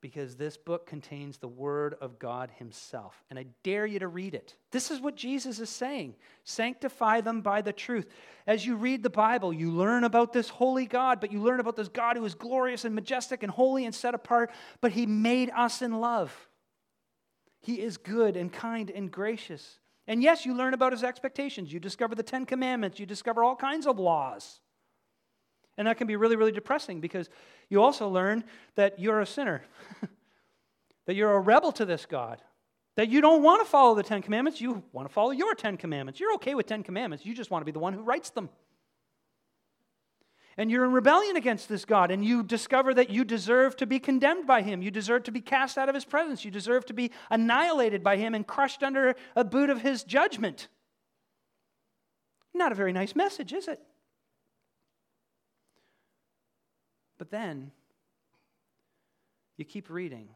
because 0.06 0.36
this 0.36 0.56
book 0.56 0.86
contains 0.86 1.40
the 1.40 1.48
Word 1.48 1.96
of 2.00 2.20
God 2.20 2.52
Himself. 2.60 3.24
And 3.32 3.40
I 3.40 3.48
dare 3.64 3.88
you 3.88 3.98
to 3.98 4.08
read 4.08 4.36
it. 4.36 4.54
This 4.70 4.92
is 4.92 5.02
what 5.02 5.16
Jesus 5.16 5.60
is 5.60 5.72
saying 5.72 6.14
sanctify 6.44 7.22
them 7.22 7.42
by 7.42 7.64
the 7.64 7.74
truth. 7.74 8.06
As 8.46 8.64
you 8.64 8.76
read 8.76 9.02
the 9.02 9.10
Bible, 9.10 9.52
you 9.52 9.72
learn 9.72 10.04
about 10.04 10.32
this 10.32 10.48
holy 10.48 10.86
God, 10.86 11.20
but 11.20 11.32
you 11.32 11.42
learn 11.42 11.60
about 11.60 11.76
this 11.76 11.88
God 11.88 12.18
who 12.18 12.24
is 12.24 12.36
glorious 12.36 12.86
and 12.86 12.94
majestic 12.94 13.42
and 13.42 13.52
holy 13.52 13.84
and 13.84 13.96
set 13.96 14.14
apart, 14.14 14.52
but 14.80 14.92
He 14.92 15.08
made 15.08 15.50
us 15.58 15.82
in 15.82 16.00
love. 16.00 16.50
He 17.62 17.82
is 17.82 17.98
good 17.98 18.38
and 18.38 18.54
kind 18.54 18.92
and 18.92 19.10
gracious. 19.10 19.80
And 20.06 20.22
yes, 20.22 20.46
you 20.46 20.54
learn 20.54 20.76
about 20.76 20.92
His 20.92 21.04
expectations. 21.04 21.74
You 21.74 21.80
discover 21.80 22.14
the 22.14 22.22
Ten 22.22 22.46
Commandments, 22.46 23.00
you 23.00 23.08
discover 23.08 23.44
all 23.44 23.56
kinds 23.56 23.88
of 23.88 23.98
laws. 23.98 24.60
And 25.78 25.88
that 25.88 25.98
can 25.98 26.08
be 26.08 26.16
really, 26.16 26.36
really 26.36 26.52
depressing 26.52 27.02
because 27.02 27.30
you 27.70 27.82
also 27.82 28.08
learn 28.08 28.44
that 28.76 29.00
you're 29.00 29.20
a 29.20 29.26
sinner, 29.26 29.64
that 31.06 31.16
you're 31.16 31.34
a 31.34 31.40
rebel 31.40 31.72
to 31.74 31.86
this 31.86 32.06
God, 32.06 32.42
that 32.96 33.10
you 33.10 33.20
don't 33.20 33.44
want 33.44 33.64
to 33.64 33.70
follow 33.70 33.94
the 33.96 34.04
Ten 34.04 34.22
Commandments, 34.22 34.62
you 34.62 34.84
want 34.94 35.08
to 35.08 35.14
follow 35.14 35.32
your 35.32 35.54
Ten 35.54 35.76
Commandments. 35.76 36.20
You're 36.20 36.34
okay 36.36 36.56
with 36.56 36.66
Ten 36.66 36.84
Commandments, 36.84 37.26
you 37.26 37.34
just 37.34 37.52
want 37.52 37.62
to 37.62 37.66
be 37.66 37.72
the 37.72 37.80
one 37.80 37.94
who 37.94 38.02
writes 38.02 38.30
them. 38.30 38.50
And 40.58 40.72
you're 40.72 40.86
in 40.86 40.94
rebellion 40.94 41.36
against 41.36 41.68
this 41.68 41.84
God, 41.84 42.12
and 42.12 42.24
you 42.24 42.42
discover 42.42 42.94
that 42.94 43.10
you 43.10 43.26
deserve 43.26 43.76
to 43.76 43.86
be 43.86 44.00
condemned 44.00 44.48
by 44.48 44.62
Him. 44.62 44.82
You 44.82 44.90
deserve 44.90 45.24
to 45.24 45.32
be 45.32 45.42
cast 45.42 45.78
out 45.78 45.90
of 45.90 45.96
His 45.96 46.06
presence. 46.06 46.46
You 46.46 46.52
deserve 46.52 46.86
to 46.86 46.94
be 46.94 47.12
annihilated 47.30 48.02
by 48.04 48.16
Him 48.16 48.34
and 48.34 48.48
crushed 48.48 48.82
under 48.82 49.16
a 49.36 49.44
boot 49.44 49.70
of 49.70 49.82
His 49.82 50.06
judgment. 50.06 50.70
Not 52.54 52.72
a 52.72 52.76
very 52.76 52.94
nice 52.94 53.18
message, 53.18 53.52
is 53.52 53.68
it? 53.68 53.82
But 57.18 57.32
then 57.32 57.72
you 59.58 59.66
keep 59.66 59.90
reading, 59.90 60.30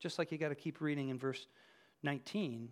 just 0.00 0.18
like 0.18 0.32
you 0.32 0.38
got 0.38 0.50
to 0.50 0.54
keep 0.54 0.80
reading 0.80 1.08
in 1.08 1.18
verse 1.18 1.46
19. 2.02 2.68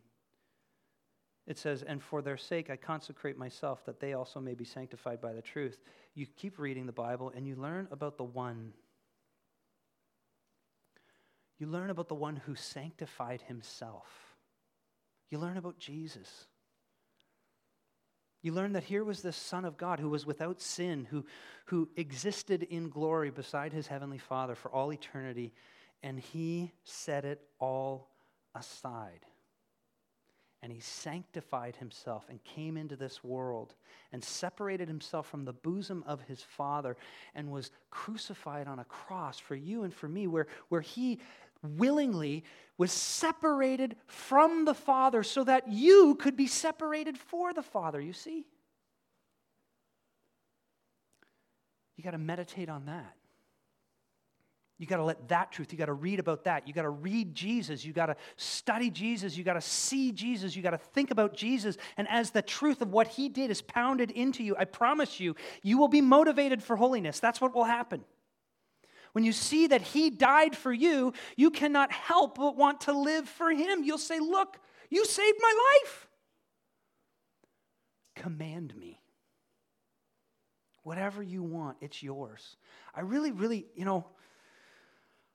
It 1.46 1.58
says, 1.58 1.82
And 1.82 2.02
for 2.02 2.22
their 2.22 2.36
sake 2.36 2.70
I 2.70 2.76
consecrate 2.76 3.38
myself, 3.38 3.84
that 3.86 4.00
they 4.00 4.12
also 4.12 4.40
may 4.40 4.54
be 4.54 4.64
sanctified 4.64 5.20
by 5.20 5.32
the 5.32 5.42
truth. 5.42 5.80
You 6.14 6.26
keep 6.36 6.58
reading 6.58 6.86
the 6.86 6.92
Bible 6.92 7.32
and 7.34 7.46
you 7.46 7.56
learn 7.56 7.88
about 7.90 8.16
the 8.18 8.24
one. 8.24 8.72
You 11.58 11.66
learn 11.66 11.90
about 11.90 12.08
the 12.08 12.14
one 12.14 12.36
who 12.36 12.54
sanctified 12.54 13.42
himself. 13.42 14.06
You 15.30 15.38
learn 15.38 15.56
about 15.56 15.78
Jesus. 15.78 16.46
You 18.42 18.52
learn 18.52 18.72
that 18.72 18.84
here 18.84 19.04
was 19.04 19.20
this 19.20 19.36
Son 19.36 19.64
of 19.64 19.76
God 19.76 20.00
who 20.00 20.08
was 20.08 20.24
without 20.24 20.60
sin, 20.60 21.06
who, 21.10 21.26
who 21.66 21.88
existed 21.96 22.62
in 22.62 22.88
glory 22.88 23.30
beside 23.30 23.72
his 23.72 23.86
heavenly 23.86 24.18
Father 24.18 24.54
for 24.54 24.70
all 24.70 24.92
eternity, 24.92 25.52
and 26.02 26.18
he 26.18 26.72
set 26.84 27.24
it 27.24 27.42
all 27.58 28.08
aside. 28.54 29.26
And 30.62 30.72
he 30.72 30.80
sanctified 30.80 31.76
himself 31.76 32.26
and 32.28 32.42
came 32.44 32.76
into 32.76 32.96
this 32.96 33.24
world 33.24 33.74
and 34.12 34.22
separated 34.22 34.88
himself 34.88 35.26
from 35.26 35.44
the 35.44 35.54
bosom 35.54 36.04
of 36.06 36.20
his 36.22 36.42
Father 36.42 36.96
and 37.34 37.50
was 37.50 37.70
crucified 37.90 38.66
on 38.66 38.78
a 38.78 38.84
cross 38.84 39.38
for 39.38 39.54
you 39.54 39.84
and 39.84 39.94
for 39.94 40.08
me, 40.08 40.26
where, 40.26 40.46
where 40.68 40.82
he 40.82 41.18
willingly 41.62 42.44
was 42.78 42.92
separated 42.92 43.96
from 44.06 44.64
the 44.64 44.74
Father 44.74 45.22
so 45.22 45.44
that 45.44 45.68
you 45.68 46.14
could 46.14 46.36
be 46.36 46.46
separated 46.46 47.18
for 47.18 47.52
the 47.52 47.62
Father, 47.62 48.00
you 48.00 48.12
see? 48.12 48.46
You 51.96 52.04
got 52.04 52.12
to 52.12 52.18
meditate 52.18 52.70
on 52.70 52.86
that. 52.86 53.14
You 54.78 54.86
got 54.86 54.96
to 54.96 55.04
let 55.04 55.28
that 55.28 55.52
truth, 55.52 55.72
you 55.72 55.78
got 55.78 55.86
to 55.86 55.92
read 55.92 56.18
about 56.20 56.44
that. 56.44 56.66
You 56.66 56.72
got 56.72 56.82
to 56.82 56.88
read 56.88 57.34
Jesus. 57.34 57.84
You 57.84 57.92
got 57.92 58.06
to 58.06 58.16
study 58.36 58.88
Jesus. 58.88 59.36
You 59.36 59.44
got 59.44 59.52
to 59.52 59.60
see 59.60 60.10
Jesus. 60.10 60.56
You 60.56 60.62
got 60.62 60.70
to 60.70 60.78
think 60.78 61.10
about 61.10 61.36
Jesus. 61.36 61.76
And 61.98 62.08
as 62.08 62.30
the 62.30 62.40
truth 62.40 62.80
of 62.80 62.90
what 62.90 63.08
he 63.08 63.28
did 63.28 63.50
is 63.50 63.60
pounded 63.60 64.10
into 64.10 64.42
you, 64.42 64.56
I 64.58 64.64
promise 64.64 65.20
you, 65.20 65.36
you 65.62 65.76
will 65.76 65.88
be 65.88 66.00
motivated 66.00 66.62
for 66.62 66.76
holiness. 66.76 67.20
That's 67.20 67.42
what 67.42 67.54
will 67.54 67.64
happen. 67.64 68.02
When 69.12 69.24
you 69.24 69.32
see 69.32 69.66
that 69.68 69.82
He 69.82 70.10
died 70.10 70.56
for 70.56 70.72
you, 70.72 71.12
you 71.36 71.50
cannot 71.50 71.92
help 71.92 72.36
but 72.38 72.56
want 72.56 72.82
to 72.82 72.92
live 72.92 73.28
for 73.28 73.50
Him. 73.50 73.82
You'll 73.82 73.98
say, 73.98 74.18
Look, 74.18 74.58
you 74.88 75.04
saved 75.04 75.38
my 75.40 75.78
life. 75.82 76.08
Command 78.16 78.76
me. 78.76 79.00
Whatever 80.82 81.22
you 81.22 81.42
want, 81.42 81.76
it's 81.80 82.02
yours. 82.02 82.56
I 82.94 83.00
really, 83.00 83.32
really, 83.32 83.66
you 83.74 83.84
know, 83.84 84.06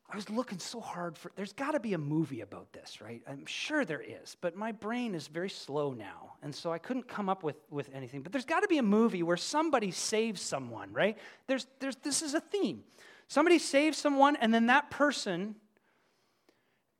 I 0.09 0.15
was 0.15 0.30
looking 0.30 0.59
so 0.59 0.80
hard 0.80 1.17
for, 1.17 1.32
there's 1.36 1.53
got 1.53 1.71
to 1.71 1.80
be 1.80 1.93
a 1.93 1.97
movie 1.97 2.41
about 2.41 2.71
this, 2.73 3.01
right? 3.01 3.21
I'm 3.28 3.45
sure 3.47 3.86
there 3.86 4.01
is, 4.01 4.38
but 4.39 4.55
my 4.55 4.71
brain 4.71 5.15
is 5.15 5.28
very 5.28 5.49
slow 5.49 5.93
now. 5.93 6.34
And 6.43 6.53
so 6.53 6.71
I 6.71 6.78
couldn't 6.78 7.07
come 7.07 7.28
up 7.28 7.41
with, 7.41 7.55
with 7.71 7.89
anything. 7.93 8.21
But 8.21 8.32
there's 8.32 8.45
got 8.45 8.59
to 8.59 8.67
be 8.67 8.78
a 8.78 8.84
movie 8.84 9.23
where 9.23 9.38
somebody 9.38 9.89
saves 9.89 10.41
someone, 10.41 10.93
right? 10.93 11.17
There's, 11.47 11.65
there's, 11.80 11.95
this 11.97 12.21
is 12.21 12.36
a 12.36 12.39
theme. 12.39 12.84
Somebody 13.28 13.59
saves 13.59 13.97
someone, 13.97 14.36
and 14.36 14.53
then 14.53 14.67
that 14.67 14.91
person 14.91 15.55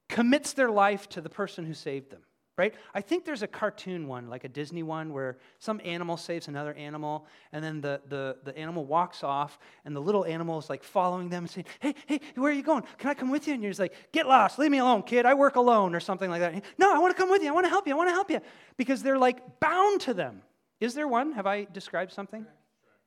commits 0.10 0.54
their 0.54 0.70
life 0.70 1.08
to 1.10 1.22
the 1.22 1.30
person 1.30 1.66
who 1.66 1.74
saved 1.74 2.10
them, 2.12 2.22
right? 2.58 2.74
I 2.94 3.02
think 3.02 3.26
there's 3.26 3.42
a 3.42 3.48
cartoon 3.48 4.08
one, 4.08 4.30
like 4.30 4.44
a 4.44 4.50
Disney 4.50 4.84
one, 4.84 5.14
where 5.14 5.38
some 5.60 5.80
animal 5.84 6.18
saves 6.18 6.48
another 6.48 6.74
animal, 6.74 7.28
and 7.52 7.64
then 7.64 7.82
the, 7.82 8.02
the, 8.08 8.38
the 8.44 8.58
animal 8.58 8.86
walks 8.86 9.24
off, 9.24 9.60
and 9.84 9.96
the 9.96 10.00
little 10.00 10.26
animal 10.26 10.58
is 10.58 10.70
like 10.70 10.84
following 10.84 11.30
them 11.30 11.44
and 11.44 11.52
saying, 11.52 11.66
Hey, 11.80 11.96
hey, 12.08 12.22
where 12.36 12.52
are 12.52 12.56
you 12.56 12.64
going? 12.64 12.84
Can 12.98 13.10
I 13.10 13.14
come 13.14 13.30
with 13.30 13.48
you? 13.48 13.54
And 13.54 13.62
you're 13.62 13.72
just 13.72 13.80
like, 13.80 13.94
Get 14.12 14.28
lost, 14.28 14.58
leave 14.58 14.72
me 14.72 14.80
alone, 14.80 15.04
kid. 15.04 15.26
I 15.26 15.34
work 15.36 15.56
alone, 15.56 15.94
or 15.94 16.00
something 16.00 16.30
like 16.30 16.42
that. 16.42 16.64
No, 16.78 16.94
I 16.94 17.00
want 17.00 17.16
to 17.16 17.22
come 17.22 17.30
with 17.30 17.44
you. 17.44 17.50
I 17.50 17.52
want 17.52 17.66
to 17.66 17.70
help 17.72 17.88
you. 17.88 17.94
I 17.94 17.98
want 17.98 18.10
to 18.10 18.14
help 18.14 18.32
you. 18.32 18.42
Because 18.78 19.04
they're 19.04 19.18
like 19.20 19.60
bound 19.60 20.02
to 20.02 20.14
them. 20.14 20.42
Is 20.80 20.94
there 20.94 21.08
one? 21.08 21.34
Have 21.34 21.48
I 21.48 21.66
described 21.66 22.12
something? 22.12 22.46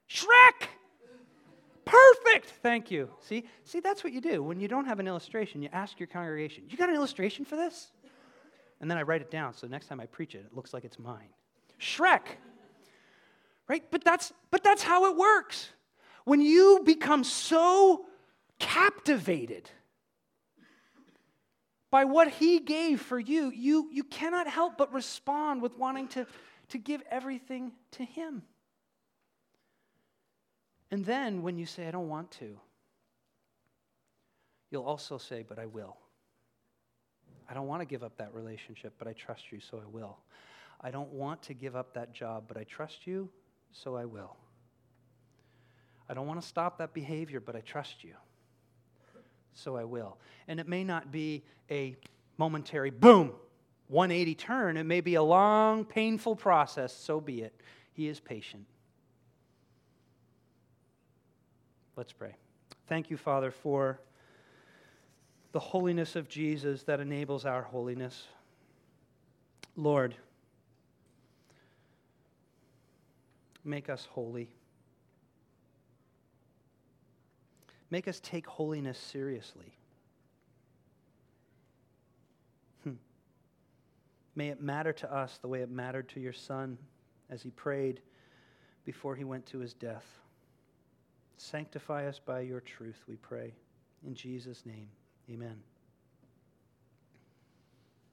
Shrek! 0.09 0.69
Perfect. 1.89 2.51
Thank 2.63 2.91
you. 2.91 3.11
See, 3.21 3.45
see, 3.65 3.81
that's 3.81 4.05
what 4.05 4.13
you 4.13 4.21
do 4.21 4.43
when 4.43 4.61
you 4.61 4.69
don't 4.69 4.85
have 4.85 5.01
an 5.01 5.09
illustration. 5.09 5.63
You 5.63 5.71
ask 5.73 5.99
your 5.99 6.07
congregation, 6.07 6.65
"You 6.69 6.77
got 6.77 6.89
an 6.89 6.95
illustration 6.95 7.45
for 7.45 7.57
this?" 7.57 7.91
And 8.81 8.91
then 8.91 8.99
I 8.99 9.03
write 9.03 9.21
it 9.21 9.31
down 9.31 9.55
so 9.55 9.67
next 9.67 9.87
time 9.89 10.01
I 10.01 10.07
preach 10.07 10.35
it, 10.35 10.45
it 10.47 10.55
looks 10.55 10.73
like 10.73 10.85
it's 10.85 10.99
mine. 10.99 11.29
Shrek. 11.81 12.23
Right? 13.69 13.85
But 13.91 14.05
that's, 14.05 14.33
but 14.51 14.65
that's 14.65 14.83
how 14.83 15.11
it 15.11 15.17
works. 15.17 15.71
When 16.25 16.41
you 16.41 16.83
become 16.85 17.25
so 17.25 18.07
captivated 18.59 19.71
by 21.91 22.05
what 22.05 22.29
he 22.29 22.61
gave 22.61 23.01
for 23.01 23.19
you, 23.19 23.51
you, 23.51 23.89
you 23.93 24.05
cannot 24.05 24.47
help 24.47 24.79
but 24.79 24.93
respond 24.93 25.63
with 25.63 25.77
wanting 25.77 26.09
to, 26.09 26.27
to 26.69 26.79
give 26.79 27.03
everything 27.11 27.73
to 27.93 28.05
him. 28.05 28.43
And 30.91 31.05
then 31.05 31.43
when 31.43 31.59
you 31.59 31.67
say, 31.67 31.87
I 31.87 31.91
don't 31.91 32.09
want 32.09 32.31
to, 32.33 32.59
you'll 34.71 34.85
also 34.85 35.19
say, 35.19 35.45
But 35.47 35.59
I 35.59 35.67
will. 35.67 35.97
I 37.49 37.55
don't 37.55 37.67
want 37.67 37.81
to 37.81 37.87
give 37.87 38.03
up 38.03 38.17
that 38.19 38.35
relationship, 38.35 38.93
but 38.99 39.09
I 39.09 39.15
trust 39.15 39.51
you, 39.51 39.59
so 39.61 39.79
I 39.79 39.89
will. 39.91 40.19
I 40.81 40.91
don't 40.91 41.11
want 41.13 41.43
to 41.45 41.55
give 41.55 41.75
up 41.75 41.95
that 41.95 42.13
job, 42.13 42.45
but 42.47 42.57
I 42.57 42.65
trust 42.65 43.07
you, 43.07 43.31
so 43.73 43.97
I 43.97 44.05
will. 44.05 44.37
I 46.09 46.15
don't 46.15 46.27
want 46.27 46.41
to 46.41 46.47
stop 46.47 46.79
that 46.79 46.93
behavior, 46.93 47.41
but 47.41 47.57
I 47.57 47.61
trust 47.61 48.05
you, 48.05 48.15
so 49.55 49.77
I 49.77 49.85
will. 49.85 50.19
And 50.47 50.61
it 50.61 50.69
may 50.69 50.85
not 50.85 51.11
be 51.11 51.43
a 51.71 51.97
momentary 52.37 52.91
boom, 52.91 53.33
180 53.89 54.35
turn. 54.35 54.77
It 54.77 54.85
may 54.85 55.01
be 55.01 55.15
a 55.15 55.23
long, 55.23 55.85
painful 55.85 56.37
process, 56.37 56.95
so 56.95 57.21
be 57.21 57.43
it. 57.43 57.59
He 57.93 58.09
is 58.09 58.21
patient. 58.21 58.67
Let's 61.99 62.13
pray. 62.13 62.37
Thank 62.87 63.11
you, 63.11 63.17
Father, 63.17 63.51
for 63.51 63.99
the 65.51 65.59
holiness 65.59 66.15
of 66.15 66.29
Jesus 66.29 66.85
that 66.85 67.01
enables 67.01 67.45
our 67.45 67.63
holiness. 67.63 68.29
Lord, 69.75 70.15
make 73.65 73.89
us 73.91 74.07
holy. 74.13 74.49
Make 77.91 78.07
us 78.07 78.21
take 78.21 78.47
holiness 78.47 78.97
seriously. 78.97 79.75
Hmm. 82.85 82.93
May 84.37 84.51
it 84.51 84.63
matter 84.63 84.93
to 84.93 85.13
us 85.13 85.41
the 85.43 85.49
way 85.49 85.63
it 85.63 85.69
mattered 85.69 86.09
to 86.11 86.21
your 86.21 86.33
Son 86.33 86.79
as 87.29 87.43
he 87.43 87.51
prayed 87.51 88.03
before 88.85 89.17
he 89.17 89.25
went 89.25 89.47
to 89.47 89.59
his 89.59 89.75
death. 89.75 90.07
Sanctify 91.39 92.07
us 92.07 92.19
by 92.19 92.41
your 92.41 92.61
truth, 92.61 93.05
we 93.09 93.17
pray. 93.17 93.55
In 94.05 94.15
Jesus' 94.15 94.67
name. 94.67 94.89
Amen. 95.31 95.57